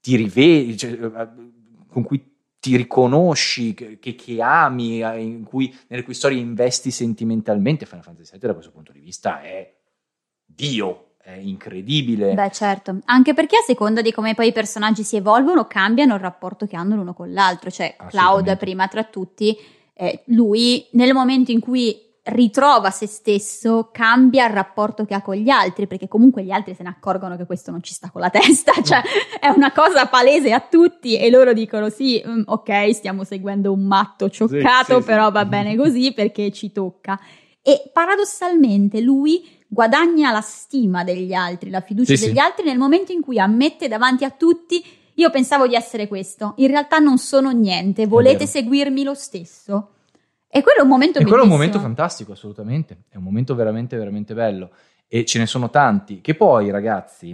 [0.00, 1.28] ti rivedi cioè, eh,
[1.88, 2.35] con cui
[2.66, 7.86] ti riconosci, che, che- ami, eh, in cui, nelle cui storie investi sentimentalmente.
[7.86, 9.72] Final Fantasy VII da questo punto di vista è
[10.44, 12.34] Dio, è incredibile.
[12.34, 16.20] Beh, certo, anche perché a seconda di come poi i personaggi si evolvono, cambiano il
[16.20, 17.70] rapporto che hanno l'uno con l'altro.
[17.70, 19.56] Cioè, Cloud, prima tra tutti,
[19.94, 25.36] eh, lui nel momento in cui ritrova se stesso, cambia il rapporto che ha con
[25.36, 28.20] gli altri, perché comunque gli altri se ne accorgono che questo non ci sta con
[28.20, 29.00] la testa, cioè
[29.38, 33.84] è una cosa palese a tutti e loro dicono sì, mm, ok, stiamo seguendo un
[33.84, 35.06] matto cioccato, sì, sì.
[35.06, 37.18] però va bene così perché ci tocca.
[37.62, 42.40] E paradossalmente lui guadagna la stima degli altri, la fiducia Sì, degli sì.
[42.40, 44.84] altri nel momento in cui ammette davanti a tutti
[45.14, 49.92] io pensavo di essere questo, in realtà non sono niente, volete seguirmi lo stesso?
[50.48, 51.56] E quello è un momento E quello è un bellissimo.
[51.56, 53.04] momento fantastico, assolutamente.
[53.08, 54.70] È un momento veramente, veramente bello.
[55.06, 56.20] E ce ne sono tanti.
[56.20, 57.30] Che poi, ragazzi,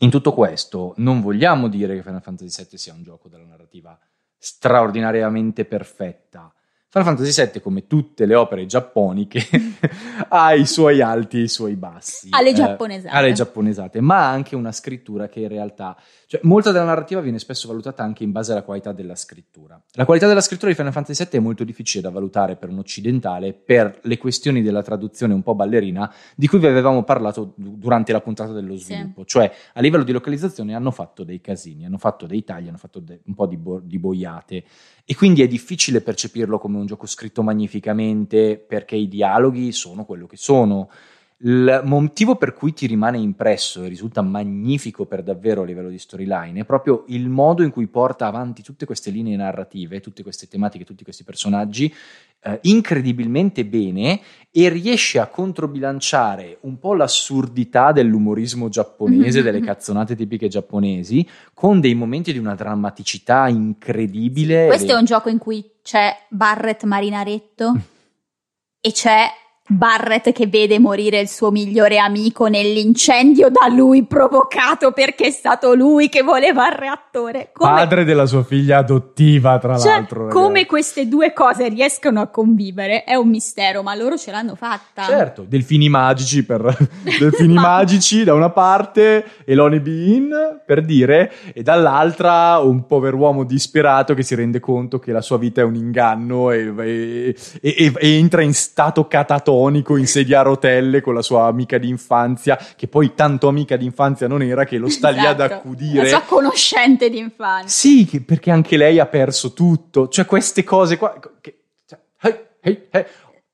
[0.00, 3.98] in tutto questo, non vogliamo dire che Final Fantasy VII sia un gioco della narrativa
[4.36, 6.50] straordinariamente perfetta.
[6.88, 9.40] Final Fantasy VII, come tutte le opere giapponiche,
[10.28, 12.28] ha i suoi alti e i suoi bassi.
[12.30, 13.14] Alle Eh, giapponesate.
[13.16, 17.38] alle giapponesate, ma ha anche una scrittura che in realtà, cioè molta della narrativa viene
[17.38, 19.80] spesso valutata anche in base alla qualità della scrittura.
[19.92, 22.78] La qualità della scrittura di Final Fantasy VII è molto difficile da valutare per un
[22.78, 27.76] occidentale per le questioni della traduzione un po' ballerina di cui vi avevamo parlato du-
[27.78, 28.84] durante la puntata dello Sì.
[28.84, 32.76] sviluppo, cioè a livello di localizzazione hanno fatto dei casini, hanno fatto dei tagli, hanno
[32.78, 34.64] fatto de- un po' di, bo- di boiate
[35.04, 40.26] e quindi è difficile percepirlo come un gioco scritto magnificamente perché i dialoghi sono quello
[40.26, 40.90] che sono.
[41.40, 45.98] Il motivo per cui ti rimane impresso e risulta magnifico per davvero a livello di
[45.98, 50.48] storyline è proprio il modo in cui porta avanti tutte queste linee narrative, tutte queste
[50.48, 51.94] tematiche, tutti questi personaggi
[52.40, 54.20] eh, incredibilmente bene
[54.50, 61.94] e riesce a controbilanciare un po' l'assurdità dell'umorismo giapponese, delle cazzonate tipiche giapponesi, con dei
[61.94, 64.68] momenti di una drammaticità incredibile.
[64.68, 67.74] Questo è un gioco in cui c'è Barrett Marinaretto
[68.80, 69.26] e c'è
[69.68, 75.74] Barrett che vede morire il suo migliore amico nell'incendio da lui provocato perché è stato
[75.74, 77.50] lui che voleva il reattore.
[77.52, 77.72] Come...
[77.72, 80.26] Padre della sua figlia adottiva, tra cioè, l'altro.
[80.26, 80.38] Ragazzi.
[80.38, 85.02] Come queste due cose riescono a convivere è un mistero, ma loro ce l'hanno fatta.
[85.02, 86.76] Certo, delfini magici per
[87.18, 94.22] delfini magici da una parte, Eloni Bean per dire, e dall'altra un pover'uomo disperato che
[94.22, 98.42] si rende conto che la sua vita è un inganno e, e, e, e entra
[98.42, 103.14] in stato catatonico platonico in sedia a rotelle con la sua amica d'infanzia, che poi
[103.14, 105.22] tanto amica d'infanzia non era che lo sta esatto.
[105.22, 105.54] lì ad esatto.
[105.54, 106.02] accudire.
[106.02, 107.68] La sua conoscente d'infanzia.
[107.68, 110.08] Sì, perché anche lei ha perso tutto.
[110.08, 111.18] Cioè queste cose qua...
[111.40, 113.04] Che, cioè, hey, hey, hey.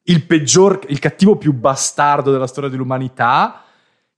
[0.04, 3.62] Il peggior, il cattivo più bastardo della storia dell'umanità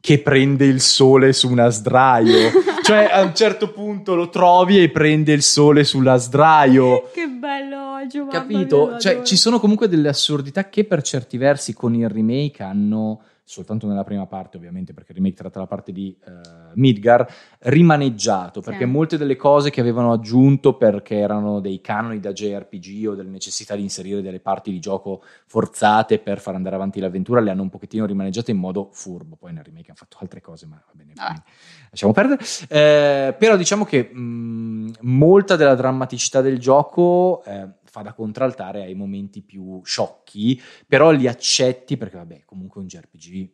[0.01, 2.51] che prende il sole su una sdraio.
[2.83, 7.09] cioè, a un certo punto lo trovi e prende il sole sulla sdraio.
[7.13, 8.31] Che bello, Giovanni.
[8.31, 8.99] Capito?
[8.99, 13.87] Cioè, ci sono comunque delle assurdità che per certi versi con il remake hanno soltanto
[13.87, 17.31] nella prima parte ovviamente perché il remake tratta la parte di uh, Midgar,
[17.61, 18.91] rimaneggiato perché sì.
[18.91, 23.77] molte delle cose che avevano aggiunto perché erano dei canoni da JRPG o delle necessità
[23.77, 27.69] di inserire delle parti di gioco forzate per far andare avanti l'avventura le hanno un
[27.69, 31.13] pochettino rimaneggiate in modo furbo, poi nel remake hanno fatto altre cose ma va bene,
[31.17, 31.43] ah.
[31.91, 38.13] lasciamo perdere, eh, però diciamo che mh, molta della drammaticità del gioco eh, fa da
[38.13, 43.51] contraltare ai momenti più sciocchi, però li accetti perché, vabbè, comunque un JRPG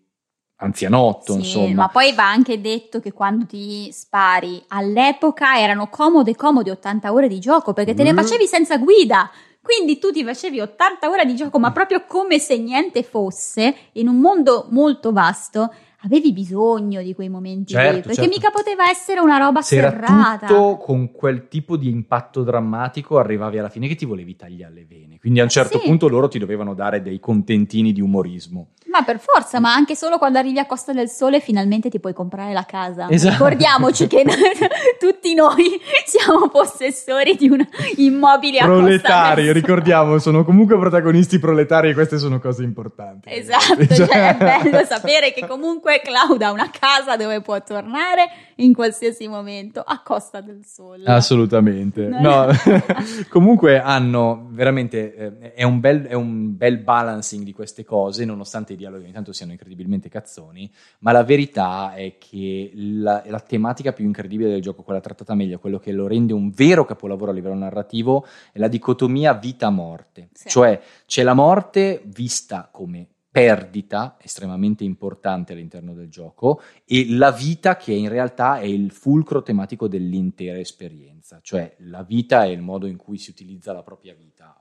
[0.57, 1.75] anzianotto, sì, insomma.
[1.75, 7.29] Ma poi va anche detto che quando ti spari all'epoca erano comode, comode 80 ore
[7.29, 8.07] di gioco perché te mm.
[8.07, 9.31] ne facevi senza guida.
[9.61, 14.09] Quindi tu ti facevi 80 ore di gioco, ma proprio come se niente fosse, in
[14.09, 15.71] un mondo molto vasto
[16.03, 18.31] avevi bisogno di quei momenti certo, lì, perché certo.
[18.31, 20.47] mica poteva essere una roba Se serrata.
[20.47, 24.87] tutto con quel tipo di impatto drammatico arrivavi alla fine che ti volevi tagliare le
[24.89, 25.19] vene.
[25.19, 25.87] Quindi a un certo sì.
[25.87, 28.69] punto loro ti dovevano dare dei contentini di umorismo.
[28.91, 32.13] Ma per forza, ma anche solo quando arrivi a Costa del Sole finalmente ti puoi
[32.13, 33.09] comprare la casa.
[33.09, 33.35] Esatto.
[33.35, 34.25] Ricordiamoci che
[34.99, 37.65] tutti noi siamo possessori di un
[37.97, 43.29] immobile a Proletari, ricordiamo, sono comunque protagonisti proletari e queste sono cose importanti.
[43.31, 48.73] Esatto, cioè è bello sapere che comunque Claudia ha una casa dove può tornare in
[48.73, 51.05] qualsiasi momento a Costa del Sole.
[51.07, 52.07] Assolutamente.
[52.07, 52.47] No,
[53.29, 58.77] comunque hanno veramente, eh, è, un bel, è un bel balancing di queste cose, nonostante
[58.77, 64.05] dialoghi ogni tanto siano incredibilmente cazzoni, ma la verità è che la, la, tematica più
[64.05, 67.55] incredibile del gioco, quella trattata meglio, quello che lo rende un vero capolavoro a livello
[67.55, 70.29] narrativo, è la dicotomia vita-morte.
[70.33, 70.49] Sì.
[70.49, 77.77] Cioè c'è la morte vista come perdita estremamente importante all'interno del gioco e la vita
[77.77, 82.87] che in realtà è il fulcro tematico dell'intera esperienza, cioè la vita è il modo
[82.87, 84.57] in cui si utilizza la propria vita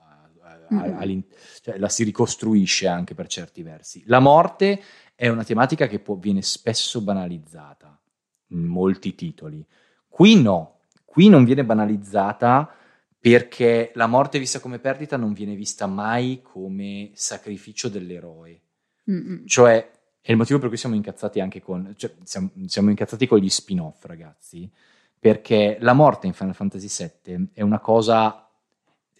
[0.72, 1.18] mm.
[1.62, 4.02] cioè, la si ricostruisce anche per certi versi.
[4.06, 4.80] La morte
[5.14, 7.98] è una tematica che può, viene spesso banalizzata
[8.48, 9.66] in molti titoli.
[10.08, 12.74] Qui no, qui non viene banalizzata
[13.20, 18.60] perché la morte vista come perdita non viene vista mai come sacrificio dell'eroe.
[19.10, 19.46] Mm-mm.
[19.46, 19.90] Cioè,
[20.22, 21.94] è il motivo per cui siamo incazzati anche con...
[21.96, 24.70] Cioè, siamo, siamo incazzati con gli spin-off, ragazzi,
[25.18, 26.88] perché la morte in Final Fantasy
[27.24, 28.50] VII è una cosa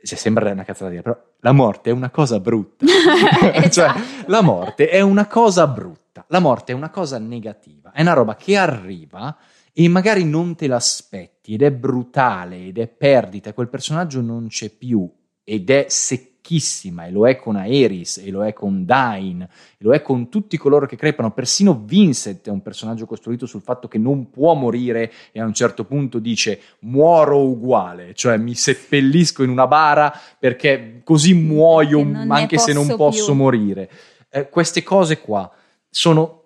[0.02, 2.86] cioè, sembra una cazzata dire, però la morte è una cosa brutta.
[2.88, 4.00] cioè, esatto.
[4.26, 6.24] la morte è una cosa brutta.
[6.28, 7.92] La morte è una cosa negativa.
[7.92, 9.36] È una roba che arriva
[9.84, 13.52] e magari non te l'aspetti ed è brutale ed è perdita.
[13.52, 15.08] Quel personaggio non c'è più
[15.44, 19.76] ed è seccato ricchissima e lo è con Aeris e lo è con Dain e
[19.78, 23.86] lo è con tutti coloro che crepano, persino Vincent è un personaggio costruito sul fatto
[23.86, 29.42] che non può morire e a un certo punto dice muoro uguale, cioè mi seppellisco
[29.42, 33.34] in una bara perché così muoio anche se non posso più.
[33.34, 33.90] morire.
[34.30, 35.50] Eh, queste cose qua
[35.88, 36.39] sono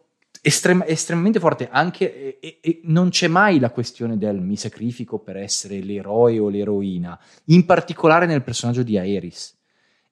[0.46, 5.38] Estrem- estremamente forte anche e, e, non c'è mai la questione del mi sacrifico per
[5.38, 9.57] essere l'eroe o l'eroina, in particolare nel personaggio di Aeris.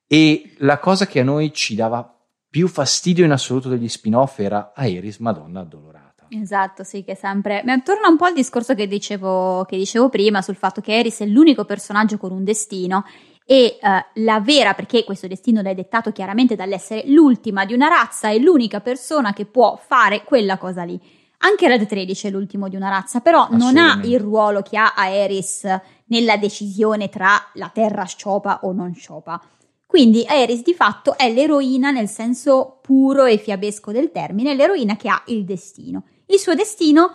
[0.07, 2.19] E la cosa che a noi ci dava
[2.49, 6.29] più fastidio in assoluto degli spin-off era Aeris Madonna addolorata.
[6.31, 7.63] Esatto, sì, che sempre...
[7.65, 11.21] Ma torna un po' al discorso che dicevo, che dicevo prima sul fatto che Aeris
[11.21, 13.05] è l'unico personaggio con un destino
[13.53, 18.31] e uh, la vera, perché questo destino è dettato chiaramente dall'essere l'ultima di una razza
[18.31, 20.99] e l'unica persona che può fare quella cosa lì.
[21.45, 24.95] Anche Red 13 è l'ultimo di una razza, però non ha il ruolo che ha
[24.97, 25.67] Aeris
[26.07, 29.39] nella decisione tra la Terra sciopa o non sciopa.
[29.85, 35.11] Quindi Aeris di fatto è l'eroina nel senso puro e fiabesco del termine, l'eroina che
[35.11, 36.05] ha il destino.
[36.25, 37.11] Il suo destino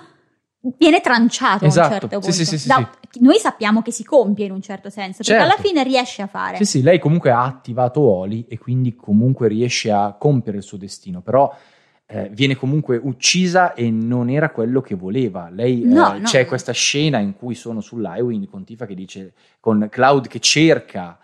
[0.60, 1.80] viene tranciato esatto.
[1.80, 2.32] a un certo punto.
[2.32, 2.90] Sì, sì, sì, da,
[3.20, 5.46] noi sappiamo che si compie in un certo senso, perché certo.
[5.46, 6.58] alla fine riesce a fare.
[6.58, 10.78] Sì, sì, lei comunque ha attivato Oli e quindi comunque riesce a compiere il suo
[10.78, 11.54] destino, però
[12.06, 15.50] eh, viene comunque uccisa e non era quello che voleva.
[15.50, 19.34] Lei no, eh, no, c'è questa scena in cui sono sull'Highwing con Tifa che dice
[19.60, 21.20] con Cloud che cerca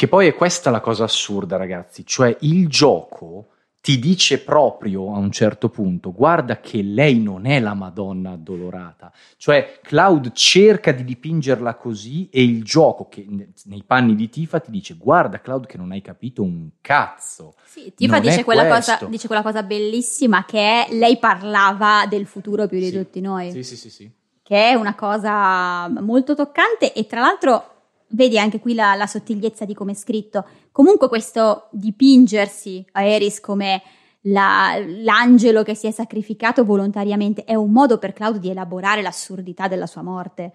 [0.00, 3.48] che poi è questa la cosa assurda, ragazzi, cioè il gioco
[3.82, 9.10] ti dice proprio a un certo punto, guarda che lei non è la Madonna addolorata,
[9.38, 13.26] cioè Cloud cerca di dipingerla così e il gioco che
[13.64, 17.54] nei panni di Tifa ti dice, guarda Cloud che non hai capito un cazzo.
[17.64, 22.66] Sì, Tifa dice quella, cosa, dice quella cosa bellissima che è lei parlava del futuro
[22.66, 22.92] più di Sì.
[22.98, 24.10] tutti noi, Sì, sì, sì, sì.
[24.42, 27.79] che è una cosa molto toccante e tra l'altro
[28.10, 30.44] vedi anche qui la, la sottigliezza di come è scritto.
[30.72, 33.82] Comunque questo dipingersi a Eris come
[34.22, 39.68] la- l'angelo che si è sacrificato volontariamente è un modo per Cloud di elaborare l'assurdità
[39.68, 40.52] della sua morte,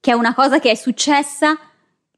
[0.00, 1.58] che è una cosa che è successa,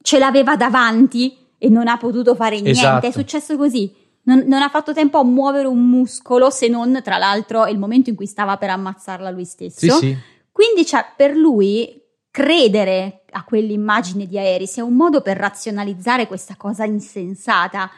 [0.03, 3.07] ce l'aveva davanti e non ha potuto fare niente, Esatto.
[3.07, 3.95] è successo così.
[4.23, 8.11] Non, non ha fatto tempo a muovere un muscolo se non, tra l'altro, il momento
[8.11, 9.79] in cui stava per ammazzarla lui stesso.
[9.79, 10.17] Sì, sì.
[10.53, 12.00] Quindi cioè, per lui
[12.31, 17.91] credere a quell'immagine di Aeris è un modo per razionalizzare questa cosa insensata.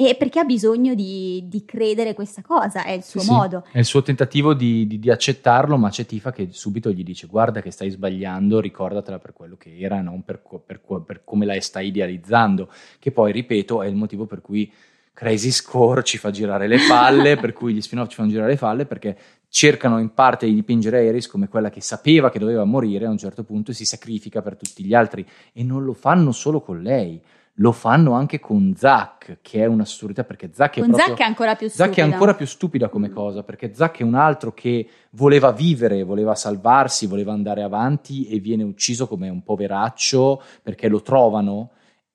[0.00, 3.64] E perché ha bisogno di, di credere questa cosa, è il suo Sì, modo.
[3.72, 7.26] È il suo tentativo di, di- di accettarlo, ma c'è Tifa che subito gli dice:
[7.26, 11.60] Guarda, che stai sbagliando, ricordatela per quello che era, non per, per per come la
[11.60, 12.70] stai idealizzando.
[13.00, 14.72] Che poi, ripeto, è il motivo per cui
[15.12, 18.56] Crazy Score ci fa girare le palle, per cui gli spin-off ci fanno girare le
[18.56, 23.06] palle, perché cercano in parte di dipingere Aeris come quella che sapeva che doveva morire
[23.06, 25.26] a un certo punto e si sacrifica per tutti gli altri.
[25.52, 27.20] E non lo fanno solo con lei.
[27.60, 31.08] Lo fanno anche con Zack, che è un'assurdità perché Zack è Con proprio...
[31.08, 33.12] Zack è ancora più Zack è ancora più stupida come Mm.
[33.12, 38.38] cosa, perché Zack è un altro che voleva vivere, voleva salvarsi, voleva andare avanti e
[38.38, 41.70] viene ucciso come un poveraccio perché lo trovano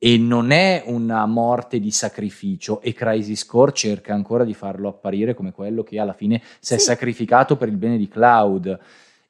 [0.05, 5.33] e non è una morte di sacrificio e Crazy Score cerca ancora di farlo apparire
[5.33, 6.83] come quello che alla fine si è Sì.
[6.83, 8.79] sacrificato per il bene di Cloud.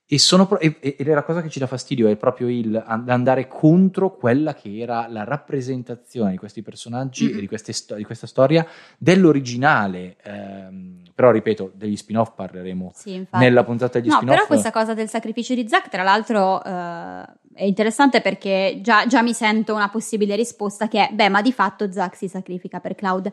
[0.06, 3.08] E, sono pro- e, e- la cosa che ci dà fastidio è proprio il an-
[3.08, 7.38] andare contro quella che era la rappresentazione di questi personaggi Mm.
[7.38, 8.66] e di, queste sto- di questa storia
[8.98, 10.16] dell'originale.
[10.24, 14.36] ehm, però, ripeto, degli spin-off parleremo Sì, nella puntata degli No, spin-off.
[14.36, 17.24] però questa cosa del sacrificio di Zack, tra l'altro, eh,
[17.56, 21.52] è interessante perché già, già mi sento una possibile risposta che è, beh, ma di
[21.52, 23.32] fatto Zack si sacrifica per Cloud.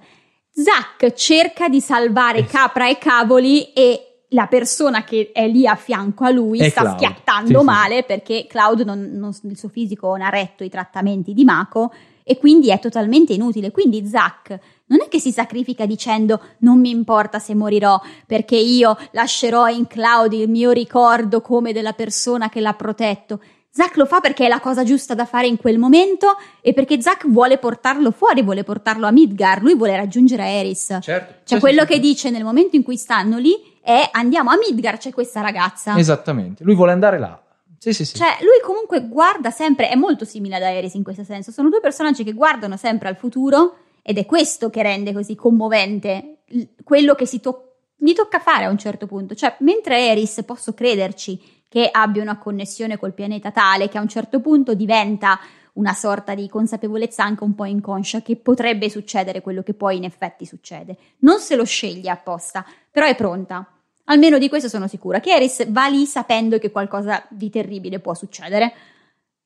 [0.53, 2.45] Zack cerca di salvare Eh.
[2.47, 6.83] capra e cavoli e la persona che è lì a fianco a lui È sta
[6.83, 6.97] Cloud.
[6.99, 10.69] schiattando Sì, sì, male perché Cloud non- non- il suo fisico non ha retto i
[10.69, 13.71] trattamenti di Mako e quindi è totalmente inutile.
[13.73, 18.97] Quindi Zack non è che si sacrifica dicendo non mi importa se morirò perché io
[19.13, 23.41] lascerò in Cloud il mio ricordo come della persona che l'ha protetto.
[23.73, 27.01] Zack lo fa perché è la cosa giusta da fare in quel momento e perché
[27.01, 30.99] Zack vuole portarlo fuori, vuole portarlo a Midgar, lui vuole raggiungere Eris.
[31.01, 31.35] Certo.
[31.45, 32.01] Cioè, Sì, quello sì, che sì.
[32.01, 35.97] dice nel momento in cui stanno lì è andiamo a Midgar, c'è questa ragazza.
[35.97, 36.65] Esattamente.
[36.65, 37.41] Lui vuole andare là.
[37.79, 38.17] Sì, sì, sì.
[38.17, 41.51] Cioè, lui comunque guarda sempre, è molto simile ad Aeris in questo senso.
[41.53, 46.41] Sono due personaggi che guardano sempre al futuro ed è questo che rende così commovente
[46.83, 49.35] quello che si to- gli tocca fare a un certo punto.
[49.35, 54.09] Cioè, mentre Aeris posso crederci che abbia una connessione col pianeta tale che a un
[54.09, 55.39] certo punto diventa
[55.75, 60.03] una sorta di consapevolezza anche un po' inconscia che potrebbe succedere quello che poi in
[60.03, 60.97] effetti succede.
[61.19, 63.65] Non se lo sceglie apposta, però è pronta.
[64.07, 68.15] Almeno di questo sono sicura, che Eris va lì sapendo che qualcosa di terribile può
[68.15, 68.73] succedere,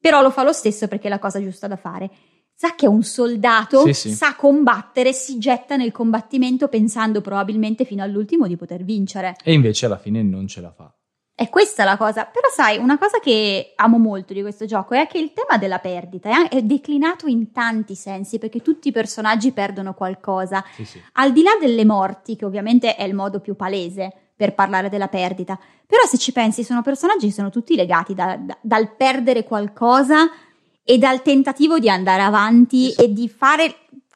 [0.01, 2.11] però lo fa lo stesso perché è la cosa giusta da fare.
[2.55, 4.13] Sa che è un soldato, Sì, sì.
[4.15, 9.37] sa combattere, si getta nel combattimento pensando probabilmente fino all'ultimo di poter vincere.
[9.45, 10.91] E invece alla fine non ce la fa.
[11.37, 12.27] È questa la cosa.
[12.27, 15.81] Però sai, una cosa che amo molto di questo gioco è che il tema della
[15.81, 20.65] perdita è, declinato in tanti sensi, perché tutti i personaggi perdono qualcosa.
[20.75, 21.03] Sì, sì.
[21.15, 25.09] Al di là delle morti, che ovviamente è il modo più palese per parlare della
[25.09, 29.45] perdita, però se ci pensi sono personaggi che sono tutti legati da- da- dal perdere
[29.45, 30.29] qualcosa
[30.85, 33.75] e dal tentativo di andare avanti e di fare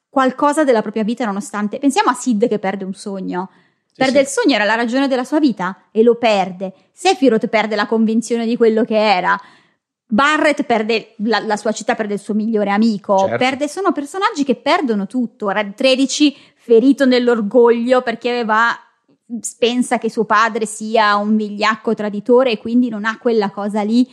[0.08, 1.78] qualcosa della propria vita nonostante...
[1.78, 3.50] Pensiamo a Sid che perde un sogno.
[3.99, 4.20] Perde sì.
[4.20, 6.72] il sogno, era la ragione della sua vita e lo perde.
[6.92, 9.36] Sephiroth perde la convinzione di quello che era.
[10.07, 13.36] Barrett perde la, la, sua città, perde il suo migliore amico, certo.
[13.36, 15.49] perde, sono personaggi che perdono tutto.
[15.49, 18.68] Red 13 ferito nell'orgoglio perché aveva,
[19.59, 24.09] pensa che suo padre sia un vigliacco traditore e quindi non ha quella cosa lì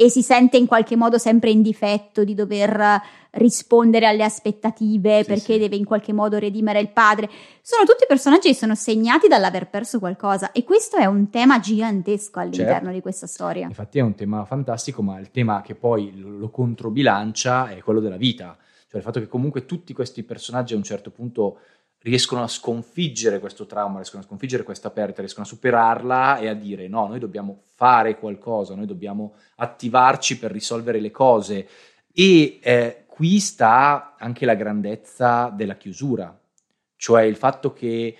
[0.00, 5.26] e si sente in qualche modo sempre in difetto di dover rispondere alle aspettative sì,
[5.26, 5.58] perché sì.
[5.58, 7.28] deve in qualche modo redimere il padre.
[7.60, 12.38] Sono tutti personaggi che sono segnati dall'aver perso qualcosa e questo è un tema gigantesco
[12.38, 12.92] all'interno certo.
[12.92, 13.66] di questa storia.
[13.66, 18.16] Infatti è un tema fantastico, ma il tema che poi lo controbilancia è quello della
[18.16, 18.56] vita,
[18.88, 21.58] cioè il fatto che comunque tutti questi personaggi a un certo punto
[22.02, 26.54] riescono a sconfiggere questo trauma, riescono a sconfiggere questa perdita, riescono a superarla e a
[26.54, 31.68] dire no, noi dobbiamo fare qualcosa, noi dobbiamo attivarci per risolvere le cose.
[32.12, 36.36] E eh, qui sta anche la grandezza della chiusura,
[36.96, 38.16] cioè il fatto che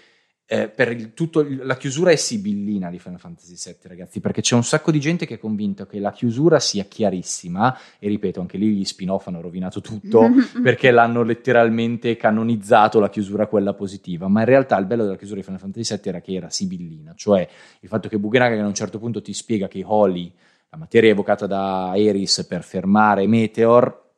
[0.53, 4.57] eh, per il tutto, la chiusura è sibillina di Final Fantasy VII, ragazzi, perché c'è
[4.57, 8.59] un sacco di gente che è convinta che la chiusura sia chiarissima, e ripeto, anche
[8.59, 10.29] lì gli spin-off hanno rovinato tutto,
[10.61, 15.39] perché l'hanno letteralmente canonizzato la chiusura quella positiva, ma in realtà il bello della chiusura
[15.39, 17.49] di Final Fantasy VII era che era sibillina, cioè
[17.79, 20.35] il fatto che Bugenaga a un certo punto ti spiega che Holly,
[20.71, 24.11] la materia evocata da Eris per fermare Meteor,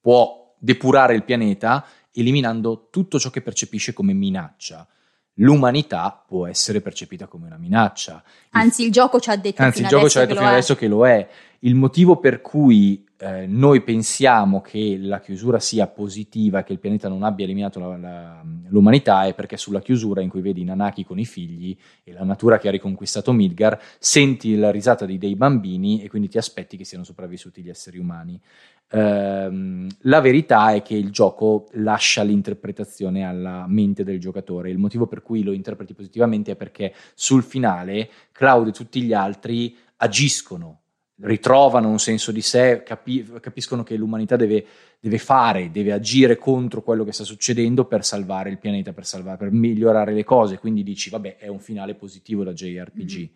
[0.00, 4.88] può depurare il pianeta eliminando tutto ciò che percepisce come minaccia
[5.38, 8.22] l'umanità può essere percepita come una minaccia.
[8.50, 10.86] Anzi, il gioco ci ha detto Anzi, il gioco ci ha detto fino adesso che
[10.86, 11.28] lo è.
[11.60, 17.08] Il motivo per cui eh, noi pensiamo che la chiusura sia positiva che il pianeta
[17.08, 21.18] non abbia eliminato la, la, l'umanità è perché sulla chiusura in cui vedi Nanaki con
[21.18, 26.02] i figli e la natura che ha riconquistato Midgar, senti la risata di dei bambini
[26.02, 28.38] e quindi ti aspetti che siano sopravvissuti gli esseri umani.
[28.90, 34.70] Ehm, la verità è che il gioco lascia l'interpretazione alla mente del giocatore.
[34.70, 39.12] Il motivo per cui lo interpreti positivamente è perché sul finale Cloud e tutti gli
[39.12, 40.80] altri agiscono,
[41.22, 44.64] ritrovano un senso di sé, capi- capiscono che l'umanità deve,
[44.98, 49.36] deve, fare, deve agire contro quello che sta succedendo per salvare il pianeta, per, salvare,
[49.36, 50.58] per migliorare le cose.
[50.58, 53.16] Quindi dici, vabbè, è un finale positivo da JRPG.
[53.16, 53.26] Mm-hmm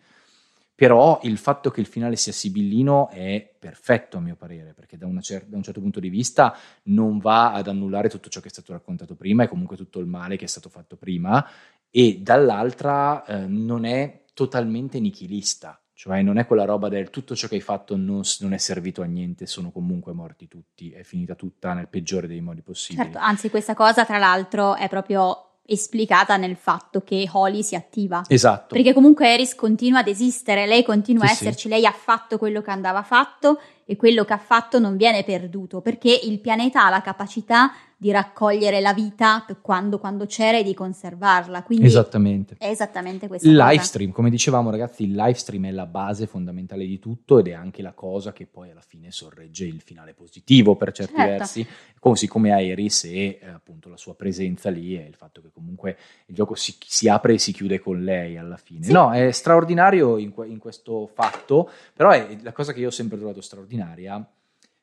[0.78, 5.08] però il fatto che il finale sia sibillino è perfetto a mio parere, perché da,
[5.20, 8.50] cer- da, un certo punto di vista non va ad annullare tutto ciò che è
[8.52, 11.44] stato raccontato prima e comunque tutto il male che è stato fatto prima,
[11.90, 17.48] e dall'altra eh, non è totalmente nichilista, cioè non è quella roba del tutto ciò
[17.48, 21.34] che hai fatto non, non, è servito a niente, sono comunque morti tutti, è finita
[21.34, 23.02] tutta nel peggiore dei modi possibili.
[23.02, 28.22] Certo, anzi questa cosa tra l'altro è proprio esplicata nel fatto che Holly si attiva.
[28.28, 28.76] Esatto.
[28.76, 31.68] Perché comunque Eris continua ad esistere, lei continua sì, a esserci, sì.
[31.68, 35.80] lei ha fatto quello che andava fatto e quello che ha fatto non viene perduto,
[35.80, 40.72] perché il pianeta ha la capacità di raccogliere la vita quando, quando c'era e di
[40.72, 41.64] conservarla.
[41.64, 42.54] Quindi esattamente.
[42.56, 43.48] È esattamente questo.
[43.48, 47.40] Il live stream, come dicevamo ragazzi, il live stream è la base fondamentale di tutto
[47.40, 51.16] ed è anche la cosa che poi alla fine sorregge il finale positivo per certi
[51.16, 51.30] certo.
[51.30, 51.66] versi,
[51.98, 55.96] così come Aeris e eh, appunto la sua presenza lì e il fatto che comunque
[56.26, 58.84] il gioco si, si apre e si chiude con lei alla fine.
[58.84, 58.92] Sì.
[58.92, 63.18] No, è straordinario in, in questo fatto, però è la cosa che io ho sempre
[63.18, 64.24] trovato straordinaria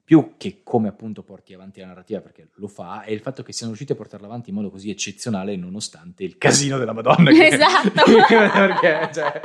[0.05, 3.51] più che come appunto porti avanti la narrativa, perché lo fa, è il fatto che
[3.51, 7.31] siano riusciti a portarla avanti in modo così eccezionale nonostante il casino della Madonna.
[7.31, 7.43] Che...
[7.55, 8.03] Esatto.
[8.45, 9.41] perché, cioè...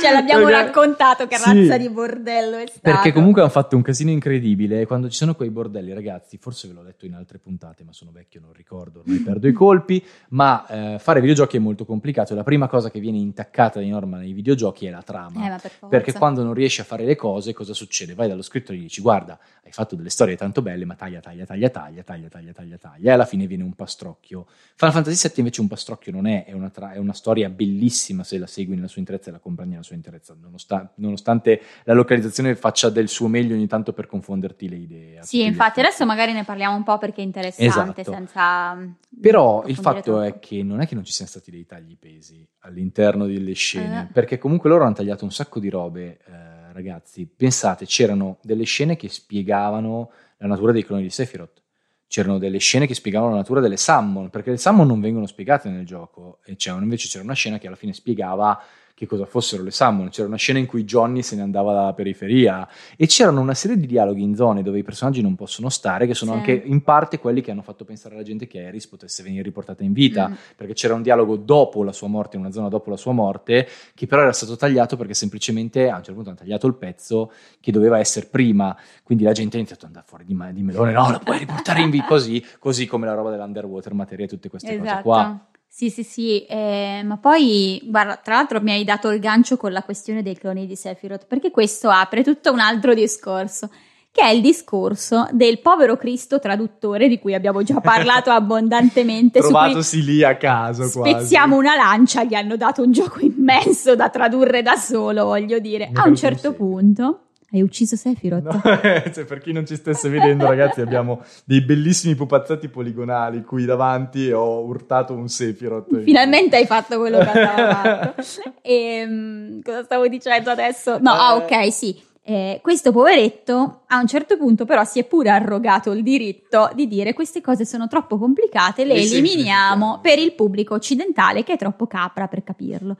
[0.00, 0.62] cioè l'abbiamo perché...
[0.64, 1.44] raccontato che sì.
[1.44, 2.80] razza di bordello è stato.
[2.82, 6.68] Perché comunque hanno fatto un casino incredibile e quando ci sono quei bordelli, ragazzi, forse
[6.68, 10.04] ve l'ho detto in altre puntate, ma sono vecchio, non ricordo, ormai perdo i colpi,
[10.30, 13.88] ma eh, fare videogiochi è molto complicato e la prima cosa che viene intaccata di
[13.88, 15.56] norma nei videogiochi è la trama.
[15.56, 18.12] Eh, per perché quando non riesci a fare le cose, cosa succede?
[18.12, 21.20] Vai dallo scrittore e gli dici, guarda, hai fatto delle storie tanto belle, ma taglia,
[21.20, 24.46] taglia, taglia, taglia, taglia, taglia, taglia, taglia, e alla fine viene un pastrocchio.
[24.74, 28.24] Final Fantasy VII invece un pastrocchio non è, è una, tra- è una storia bellissima
[28.24, 31.94] se la segui nella sua interezza e la comprendi nella sua interezza, nonostante, nonostante la
[31.94, 35.22] localizzazione faccia del suo meglio ogni tanto per confonderti le idee.
[35.22, 38.16] Sì, infatti, adesso magari ne parliamo un po' perché è interessante, esatto.
[38.16, 38.76] senza...
[39.20, 40.22] Però il fatto troppo.
[40.22, 44.02] è che non è che non ci siano stati dei tagli pesi all'interno delle scene,
[44.02, 44.12] eh.
[44.12, 46.18] perché comunque loro hanno tagliato un sacco di robe.
[46.26, 51.60] Eh, ragazzi, pensate, c'erano delle scene che spiegavano la natura dei cloni di Sephiroth.
[52.06, 55.68] C'erano delle scene che spiegavano la natura delle summon, perché le summon non vengono spiegate
[55.70, 58.60] nel gioco, e invece c'era una scena che alla fine spiegava
[59.02, 60.10] che cosa fossero le summon.
[60.10, 63.76] C'era una scena in cui Johnny se ne andava dalla periferia e c'erano una serie
[63.76, 66.38] di dialoghi in zone dove i personaggi non possono stare, che sono sì.
[66.38, 69.82] anche in parte quelli che hanno fatto pensare alla gente che Eris potesse venire riportata
[69.82, 70.34] in vita, mm.
[70.54, 73.66] perché c'era un dialogo dopo la sua morte, in una zona dopo la sua morte,
[73.92, 77.32] che però era stato tagliato perché semplicemente a un certo punto hanno tagliato il pezzo
[77.58, 80.92] che doveva essere prima, quindi la gente ha iniziato ad andare fuori di, di melone,
[80.92, 84.48] no, la puoi riportare in vita così, così come la roba dell'underwater materia e tutte
[84.48, 84.86] queste esatto.
[84.86, 85.46] cose qua.
[85.74, 89.72] Sì, sì, sì, eh, ma poi, guarda, tra l'altro mi hai dato il gancio con
[89.72, 93.70] la questione dei cloni di Sephiroth, perché questo apre tutto un altro discorso,
[94.12, 99.40] che è il discorso del povero Cristo traduttore di cui abbiamo già parlato abbondantemente.
[99.40, 101.10] Trovatosi lì a caso quasi.
[101.10, 105.88] Spezziamo una lancia, gli hanno dato un gioco immenso da tradurre da solo, voglio dire.
[105.90, 108.42] a un certo punto hai ucciso Sephiroth?
[108.42, 108.60] No,
[109.12, 114.28] cioè, per chi non ci stesse vedendo, ragazzi, abbiamo dei bellissimi pupazzati poligonali qui davanti
[114.28, 116.02] e ho urtato un Sephiroth.
[116.02, 118.22] Finalmente hai fatto quello che andava fatto.
[118.62, 120.98] e, um, cosa stavo dicendo adesso?
[120.98, 121.18] No, ah, eh...
[121.18, 122.10] ah, ok, sì.
[122.24, 126.86] Eh, questo poveretto a un certo punto però si è pure arrogato il diritto di
[126.86, 131.58] dire queste cose sono troppo complicate, le, le eliminiamo per il pubblico occidentale che è
[131.58, 132.96] troppo capra per capirlo.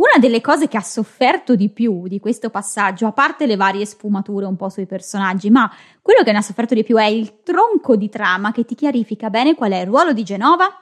[0.00, 3.84] Una delle cose che ha sofferto di più di questo passaggio, a parte le varie
[3.84, 5.70] sfumature un po' sui personaggi, ma
[6.00, 9.28] quello che ne ha sofferto di più è il tronco di trama che ti chiarifica
[9.28, 10.74] bene qual è il ruolo di Genova,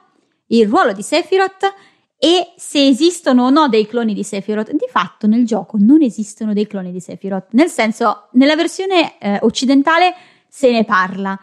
[0.47, 1.73] il ruolo di Sephiroth
[2.17, 4.71] e se esistono o no dei cloni di Sephiroth.
[4.71, 9.37] Di fatto nel gioco non esistono dei cloni di Sephiroth, nel senso nella versione eh,
[9.41, 10.13] occidentale
[10.47, 11.37] se ne parla,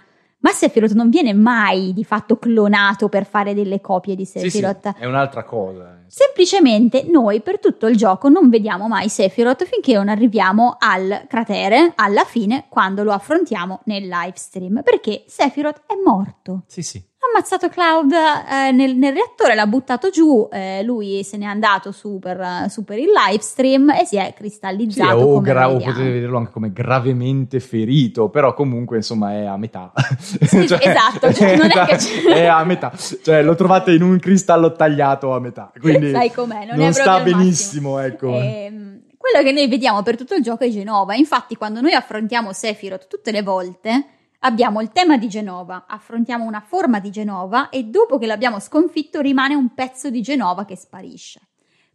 [0.47, 4.86] ma Sephiroth non viene mai di fatto clonato per fare delle copie di Sephiroth.
[4.86, 6.03] Sì, sì, è un'altra cosa.
[6.07, 11.94] Semplicemente noi per tutto il gioco non vediamo mai Sephiroth finché non arriviamo al cratere,
[11.97, 16.62] alla fine, quando lo affrontiamo nel live stream, perché Sephiroth è morto.
[16.68, 17.03] Sì, sì
[17.33, 22.18] ammazzato Cloud eh, nel, nel, reattore, l'ha buttato giù, eh, lui se n'è andato su
[22.18, 25.18] per, su per, il live stream e si è cristallizzato.
[25.18, 29.57] Sì, o, gra- o potete vederlo anche come gravemente ferito, però comunque insomma è a
[29.57, 29.93] metà.
[30.18, 32.22] Sì, cioè, esatto, cioè, non è, che c'è...
[32.33, 36.66] è a metà, cioè lo trovate in un cristallo tagliato a metà, quindi Sai com'è,
[36.66, 38.33] non, non sta benissimo, ecco.
[38.35, 42.53] Ehm, quello che noi vediamo per tutto il gioco è Genova, infatti quando noi affrontiamo
[42.53, 44.07] Sephiroth tutte le volte
[44.47, 49.20] abbiamo il tema di Genova, affrontiamo una forma di Genova e dopo che l'abbiamo sconfitto
[49.20, 51.40] rimane un pezzo di Genova che sparisce.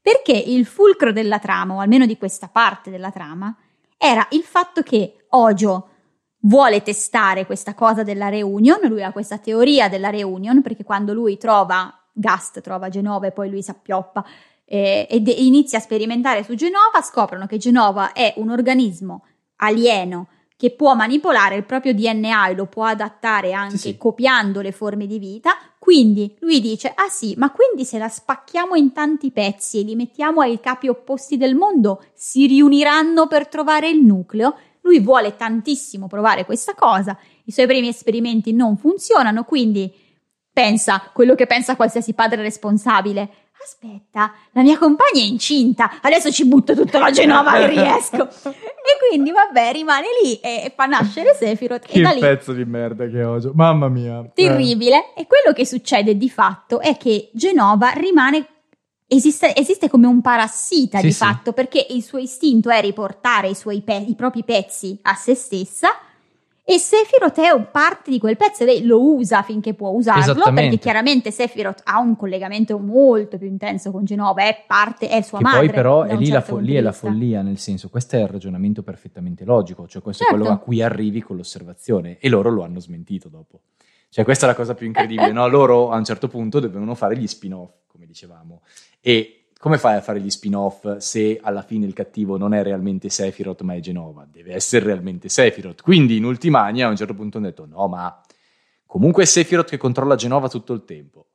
[0.01, 3.55] Perché il fulcro della trama, o almeno di questa parte della trama,
[3.97, 5.87] era il fatto che Ojo
[6.39, 11.37] vuole testare questa cosa della reunion, lui ha questa teoria della reunion, perché quando lui
[11.37, 14.25] trova, Gast trova Genova e poi lui si appioppa
[14.65, 19.23] eh, e inizia a sperimentare su Genova, scoprono che Genova è un organismo
[19.57, 20.27] alieno
[20.61, 23.97] che può manipolare il proprio DNA e lo può adattare anche sì, sì.
[23.97, 25.57] copiando le forme di vita.
[25.79, 29.95] Quindi lui dice: Ah sì, ma quindi se la spacchiamo in tanti pezzi e li
[29.95, 34.55] mettiamo ai capi opposti del mondo, si riuniranno per trovare il nucleo?
[34.81, 37.17] Lui vuole tantissimo provare questa cosa.
[37.45, 39.91] I suoi primi esperimenti non funzionano, quindi
[40.53, 43.49] pensa quello che pensa qualsiasi padre responsabile.
[43.63, 48.27] Aspetta, la mia compagna è incinta, adesso ci butto tutta la Genova che riesco.
[48.27, 51.85] E quindi, vabbè, rimane lì e fa nascere Sephiroth.
[51.85, 54.25] Che e da lì, pezzo di merda che oggi, mamma mia.
[54.33, 55.13] Terribile.
[55.13, 55.21] Eh.
[55.21, 58.47] E quello che succede di fatto è che Genova rimane
[59.13, 61.17] Esiste, esiste, come un parassita sì, di sì.
[61.17, 65.35] fatto perché il suo istinto è riportare i, suoi pe- i propri pezzi a se
[65.35, 65.89] stessa
[66.73, 71.29] e Sephiroth è parte di quel pezzo, lei lo usa finché può usarlo, perché chiaramente
[71.29, 75.59] Sephiroth ha un collegamento molto più intenso con Genova, è parte, è sua che madre.
[75.65, 78.27] Poi però è lì, certo fo- lì è la follia, nel senso, questo è il
[78.27, 80.37] ragionamento perfettamente logico, cioè questo certo.
[80.37, 80.63] è quello certo.
[80.63, 83.63] a cui arrivi con l'osservazione e loro lo hanno smentito dopo.
[84.07, 85.47] Cioè questa è la cosa più incredibile, no?
[85.47, 88.61] Loro a un certo punto dovevano fare gli spin-off, come dicevamo,
[89.01, 93.09] e come fai a fare gli spin-off se alla fine il cattivo non è realmente
[93.09, 94.27] Sephiroth ma è Genova?
[94.27, 95.83] Deve essere realmente Sephiroth.
[95.83, 98.19] Quindi in Ultimania a un certo punto hanno detto no ma
[98.87, 101.30] comunque è Sephiroth che controlla Genova tutto il tempo.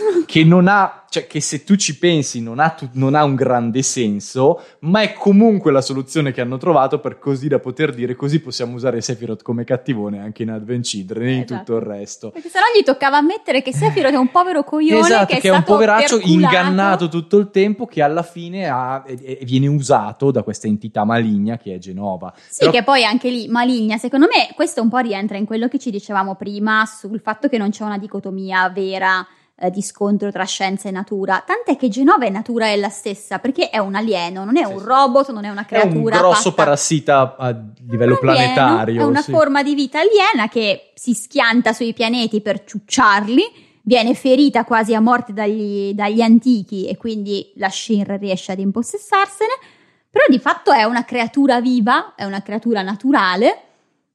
[0.00, 0.24] What?
[0.26, 3.34] Che non ha, cioè che se tu ci pensi non ha, tu, non ha, un
[3.34, 8.14] grande senso, ma è comunque la soluzione che hanno trovato per così da poter dire
[8.14, 11.58] così possiamo usare Sephiroth come cattivone anche in Advent Children e in esatto.
[11.58, 12.30] tutto il resto.
[12.30, 15.48] Perché sennò gli toccava ammettere che Sephiroth è un povero coglione esatto, che è, che
[15.48, 16.54] è un poveraccio perculato.
[16.54, 21.04] ingannato tutto il tempo che alla fine ha, e, e viene usato da questa entità
[21.04, 22.32] maligna che è Genova.
[22.48, 22.70] Sì, Però...
[22.70, 25.90] che poi anche lì maligna, secondo me questo un po' rientra in quello che ci
[25.90, 29.26] dicevamo prima sul fatto che non c'è una dicotomia vera
[29.56, 31.42] eh, di scontro tra scienza e natura.
[31.46, 34.80] Tant'è che Genova è natura è la stessa, perché è un alieno, non è un
[34.80, 36.16] robot, non è una creatura.
[36.16, 36.64] È un grosso fatta...
[36.64, 37.56] parassita a
[37.88, 39.00] livello planetario.
[39.00, 39.30] È una sì.
[39.30, 43.62] forma di vita aliena che si schianta sui pianeti per ciucciarli.
[43.82, 49.52] Viene ferita quasi a morte dagli, dagli antichi e quindi la Shinra riesce ad impossessarsene.
[50.10, 53.63] Però di fatto è una creatura viva, è una creatura naturale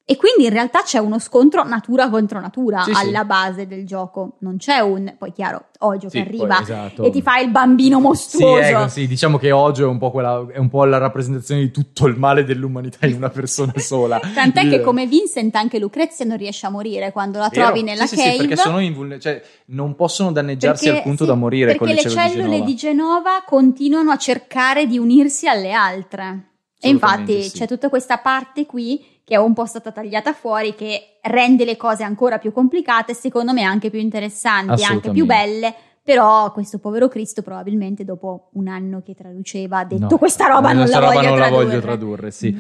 [0.10, 3.26] e quindi in realtà c'è uno scontro natura contro natura sì, alla sì.
[3.28, 4.38] base del gioco.
[4.39, 7.03] Non c'è un, poi chiaro, Ojo sì, che arriva poi, esatto.
[7.03, 8.64] e ti fa il bambino mostruoso.
[8.64, 11.62] Sì, ecco, sì, diciamo che Ojo è un, po quella, è un po' la rappresentazione
[11.62, 14.20] di tutto il male dell'umanità in una persona sola.
[14.34, 17.66] Tant'è che come Vincent anche Lucrezia non riesce a morire quando la Vero?
[17.66, 18.32] trovi nella sì, cave.
[18.32, 21.97] Sì, perché sono invulnerabili, cioè non possono danneggiarsi perché, al punto da morire con le
[21.99, 26.45] cellule, di, di Genova continuano a cercare di unirsi alle altre.
[26.82, 31.19] E infatti c'è tutta questa parte qui che è un po' stata tagliata fuori, che
[31.21, 35.75] rende le cose ancora più complicate, secondo me anche più interessanti, anche più belle
[36.10, 40.74] però questo povero Cristo probabilmente dopo un anno che traduceva ha detto no, questa roba
[40.74, 42.32] non, la, roba voglio, non la voglio tradurre.
[42.32, 42.57] Sì.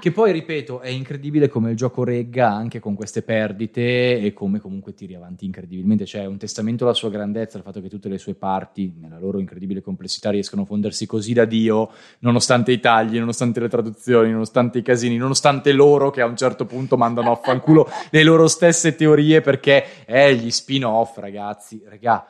[0.00, 4.58] Che poi, ripeto, è incredibile come il gioco regga anche con queste perdite e come
[4.58, 6.06] comunque tiri avanti incredibilmente.
[6.06, 9.20] Cioè è un testamento alla sua grandezza, il fatto che tutte le sue parti, nella
[9.20, 14.32] loro incredibile complessità, riescano a fondersi così da Dio, nonostante i tagli, nonostante le traduzioni,
[14.32, 18.48] nonostante i casini, nonostante loro che a un certo punto mandano a fanculo le loro
[18.48, 21.80] stesse teorie perché è gli spin-off, ragazzi.
[21.86, 22.26] Regà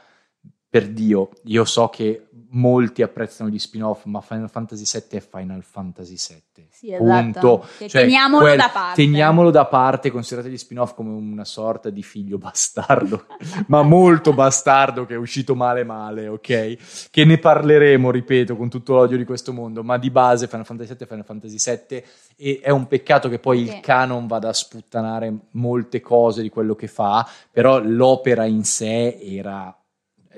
[0.71, 5.63] per Dio, io so che molti apprezzano gli spin-off, ma Final Fantasy VII è Final
[5.63, 6.69] Fantasy VII.
[6.71, 7.67] Sì, esatto.
[7.79, 9.03] Cioè, teniamolo quel, da parte.
[9.03, 13.27] Teniamolo da parte, considerate gli spin-off come una sorta di figlio bastardo,
[13.69, 17.09] ma molto bastardo che è uscito male male, ok?
[17.11, 20.95] Che ne parleremo, ripeto, con tutto l'odio di questo mondo, ma di base Final Fantasy
[20.95, 21.57] VII è Final Fantasy
[21.89, 22.05] VII
[22.37, 23.77] e è un peccato che poi okay.
[23.77, 29.19] il canon vada a sputtanare molte cose di quello che fa, però l'opera in sé
[29.21, 29.75] era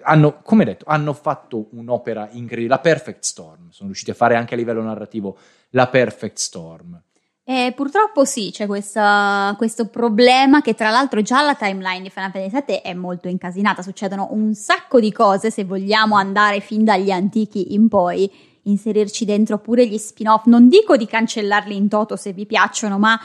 [0.03, 4.55] hanno, come detto, hanno fatto un'opera incredibile, la Perfect Storm, sono riusciti a fare anche
[4.55, 5.37] a livello narrativo
[5.71, 7.03] la Perfect Storm.
[7.43, 12.31] Eh, purtroppo sì, c'è questa, questo problema che tra l'altro già la timeline di Final
[12.31, 17.11] Fantasy VII è molto incasinata, succedono un sacco di cose se vogliamo andare fin dagli
[17.11, 18.31] antichi in poi,
[18.65, 23.19] inserirci dentro pure gli spin-off, non dico di cancellarli in toto se vi piacciono, ma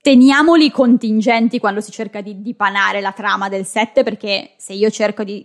[0.00, 5.22] teniamoli contingenti quando si cerca di dipanare la trama del 7 perché se io cerco
[5.22, 5.42] di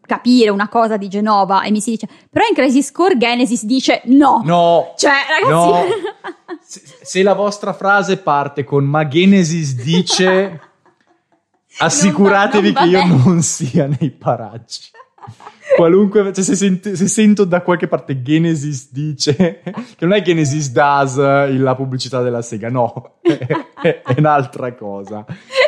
[0.00, 4.02] capire una cosa di Genova e mi si dice però in Crazy Score Genesis dice
[4.06, 4.42] no.
[4.44, 4.94] No.
[4.96, 5.84] Cioè ragazzi no.
[6.60, 10.60] se, se, la vostra frase parte con ma Genesis dice
[11.78, 14.90] assicuratevi non va, non che io non sia nei paraggi
[15.76, 20.70] qualunque cioè se, sento, se, sento da qualche parte Genesis dice che non è Genesis
[20.70, 23.18] does la pubblicità della Sega no.
[23.22, 23.38] È,
[24.04, 25.24] è un'altra cosa.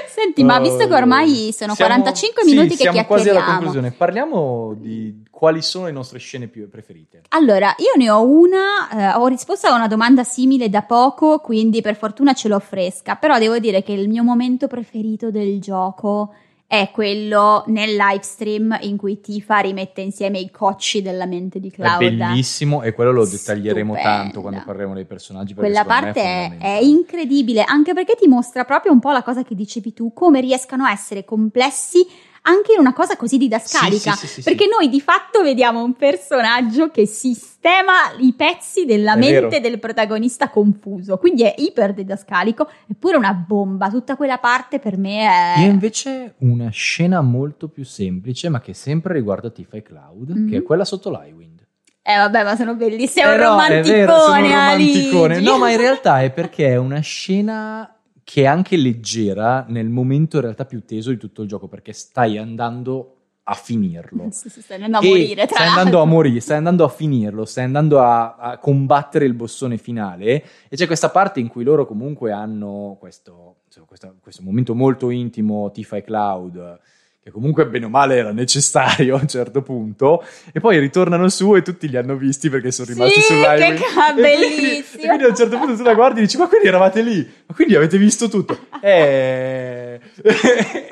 [0.06, 3.44] Senti, ma visto che ormai uh, sono siamo, 45 minuti sì, che siamo quasi alla
[3.44, 7.22] conclusione, parliamo di quali sono le nostre scene più preferite.
[7.30, 11.80] Allora, io ne ho una, eh, ho risposto a una domanda simile da poco, quindi
[11.80, 16.34] per fortuna ce l'ho fresca, però devo dire che il mio momento preferito del gioco
[16.72, 21.70] è quello nel live stream in cui Tifa rimette insieme i cocci della mente di
[21.70, 22.00] Cloud.
[22.00, 24.22] È bellissimo e quello lo dettaglieremo Stupenda.
[24.22, 25.52] tanto quando parleremo dei personaggi.
[25.52, 29.54] Quella parte è, è, incredibile, anche perché ti mostra proprio un po' la cosa che
[29.54, 32.06] dicevi tu, come riescano a essere complessi
[32.42, 36.90] anche in una cosa così didascalica, sì, sì, perché noi di fatto vediamo un personaggio
[36.90, 39.60] che sistema i pezzi della è mente vero.
[39.60, 45.54] del protagonista confuso, quindi è iper didascalico, eppure una bomba, tutta quella parte per me
[45.54, 45.60] è...
[45.60, 50.48] Io invece una scena molto più semplice, ma che sempre riguarda Tifa e Cloud, mm-hmm.
[50.48, 50.64] che è mhm.
[50.64, 51.60] quella sotto l'Highwind.
[52.04, 55.40] Eh vabbè, ma sono belli, sei eh un no, romanticone, vero, sono un romanticone.
[55.40, 57.91] No, ma in realtà è perché è una scena
[58.24, 61.92] che è anche leggera nel momento in realtà più teso di tutto il gioco, perché
[61.92, 64.28] stai andando a finirlo.
[64.32, 67.64] Sì, sì, stai andando a morire, Stai andando a morire, stai andando a finirlo, stai
[67.64, 72.32] andando a, a, combattere il bossone finale e c'è questa parte in cui loro comunque
[72.32, 73.56] hanno questo,
[73.86, 76.78] questo, questo momento molto intimo, Tifa e Cloud,
[77.22, 81.54] che comunque bene o male era necessario a un certo punto, e poi ritornano su
[81.54, 83.74] e tutti li hanno visti perché sono rimasti sì, sull'highway.
[83.76, 85.02] Che ca- bellissimo!
[85.04, 87.32] E quindi a un certo punto tu la guardi e dici, ma quindi eravate lì?
[87.46, 88.58] Ma quindi avete visto tutto?
[88.80, 90.00] Eh...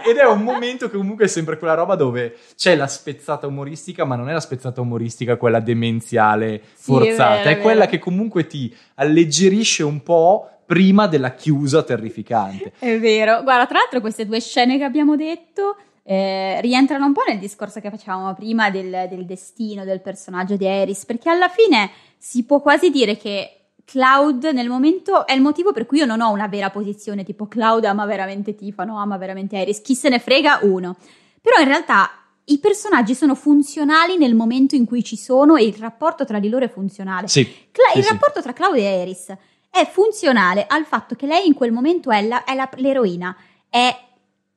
[0.07, 4.05] Ed è un momento che comunque è sempre quella roba dove c'è la spezzata umoristica,
[4.05, 7.99] ma non è la spezzata umoristica quella demenziale forzata, sì, è, vero, è quella che
[7.99, 12.75] comunque ti alleggerisce un po' prima della chiusa terrificante.
[12.79, 13.43] È vero.
[13.43, 17.81] Guarda, tra l'altro queste due scene che abbiamo detto eh, rientrano un po' nel discorso
[17.81, 22.61] che facevamo prima del, del destino del personaggio di Eris, perché alla fine si può
[22.61, 26.47] quasi dire che Cloud nel momento è il motivo per cui io non ho una
[26.47, 30.97] vera posizione, tipo Cloud ama veramente Tifano, ama veramente Eris, chi se ne frega uno.
[31.41, 32.11] Però in realtà
[32.45, 36.49] i personaggi sono funzionali nel momento in cui ci sono e il rapporto tra di
[36.49, 37.29] loro è funzionale.
[37.29, 39.35] Sì, Cla- sì il rapporto tra Cloud e Eris
[39.71, 43.37] è funzionale al fatto che lei in quel momento è, la, è la, l'eroina,
[43.69, 43.97] è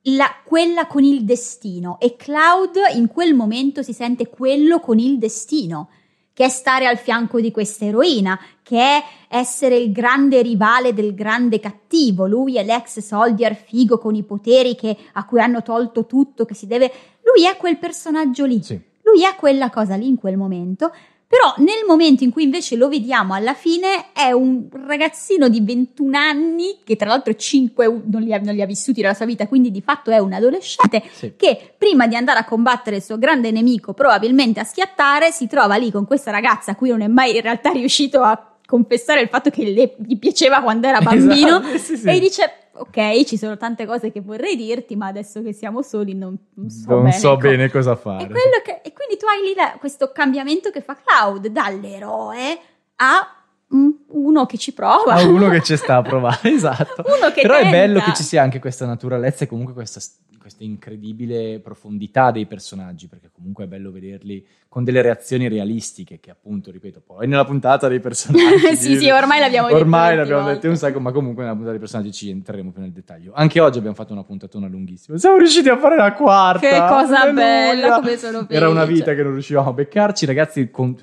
[0.04, 5.18] la, quella con il destino e Cloud in quel momento si sente quello con il
[5.18, 5.88] destino,
[6.32, 11.14] che è stare al fianco di questa eroina, che è essere il grande rivale del
[11.14, 12.26] grande cattivo.
[12.26, 16.54] Lui è l'ex soldier figo con i poteri che, a cui hanno tolto tutto, che
[16.54, 16.90] si deve...
[17.22, 18.60] Lui è quel personaggio lì.
[18.62, 18.80] Sì.
[19.02, 20.92] Lui è quella cosa lì in quel momento
[21.34, 26.16] però nel momento in cui invece lo vediamo alla fine è un ragazzino di 21
[26.16, 29.48] anni, che tra l'altro 5 non li ha, non li ha vissuti nella sua vita,
[29.48, 31.32] quindi di fatto è un adolescente, sì.
[31.36, 35.74] che prima di andare a combattere il suo grande nemico, probabilmente a schiattare, si trova
[35.74, 39.28] lì con questa ragazza a cui non è mai in realtà riuscito a confessare il
[39.28, 42.08] fatto che le, gli piaceva quando era bambino Esatto, sì, sì.
[42.10, 46.14] e dice ok ci sono tante cose che vorrei dirti ma adesso che siamo soli
[46.14, 48.26] non, non so non bene so co- bene cosa fare.
[48.64, 52.58] che- e quindi tu hai lì la- questo cambiamento che fa Cloud dall'eroe
[52.96, 57.02] a uno che ci prova A uno che ci sta a provare, esatto.
[57.02, 57.70] Però è tenta.
[57.70, 60.00] bello che ci sia anche questa naturalezza e comunque questa,
[60.38, 66.30] questa incredibile profondità dei personaggi, perché comunque è bello vederli con delle reazioni realistiche, che
[66.30, 68.74] appunto, ripeto, poi nella puntata dei personaggi...
[68.76, 71.80] sì sì ormai l'abbiamo detto Ormai l'abbiamo detto un sacco, ma comunque nella puntata dei
[71.80, 73.32] personaggi ci entreremo più nel dettaglio.
[73.34, 75.16] Anche oggi abbiamo fatto una puntatona lunghissima.
[75.16, 76.58] Siamo riusciti a fare la quarta.
[76.60, 77.44] Che cosa Alleluia.
[77.44, 78.98] bella, come sono Era una felice.
[79.00, 80.70] vita che non riuscivamo a beccarci, ragazzi.
[80.70, 80.96] Con...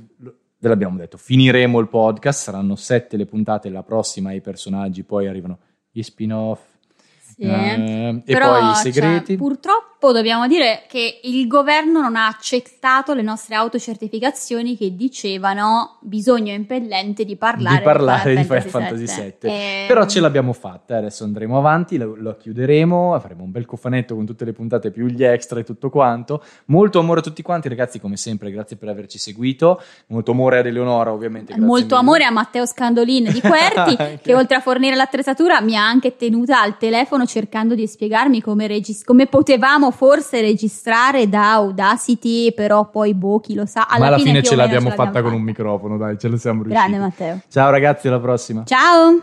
[0.61, 2.43] Ve l'abbiamo detto, finiremo il podcast.
[2.43, 3.69] Saranno sette le puntate.
[3.69, 5.57] La prossima ai personaggi, poi arrivano
[5.89, 6.61] gli spin-off.
[7.19, 7.41] Sì.
[7.41, 9.37] eh, e poi i cioè, segreti.
[10.01, 16.51] Purtroppo dobbiamo dire che il governo non ha accettato le nostre autocertificazioni che dicevano bisogno
[16.53, 19.35] impellente di parlare di parlare di Final Final Fantasy VII.
[19.41, 24.15] E- Però ce l'abbiamo fatta, adesso andremo avanti, lo, lo chiuderemo, faremo un bel cofanetto
[24.15, 26.43] con tutte le puntate più gli extra e tutto quanto.
[26.65, 29.79] Molto amore a tutti quanti ragazzi, come sempre, grazie per averci seguito.
[30.07, 31.55] Molto amore ad Eleonora, ovviamente.
[31.59, 31.97] Molto mille.
[31.97, 36.59] amore a Matteo Scandolin di Querti, che oltre a fornire l'attrezzatura mi ha anche tenuta
[36.59, 43.13] al telefono cercando di spiegarmi come, regis- come potevamo forse registrare da Audacity, però poi
[43.13, 43.85] boh, chi lo sa.
[43.87, 45.43] Alla Ma alla fine, fine ce o meno l'abbiamo ce fatta con un fatta.
[45.43, 46.87] microfono, dai, ce lo siamo riusciti.
[46.89, 47.39] Grande Matteo.
[47.49, 48.63] Ciao ragazzi, alla prossima.
[48.65, 49.21] Ciao!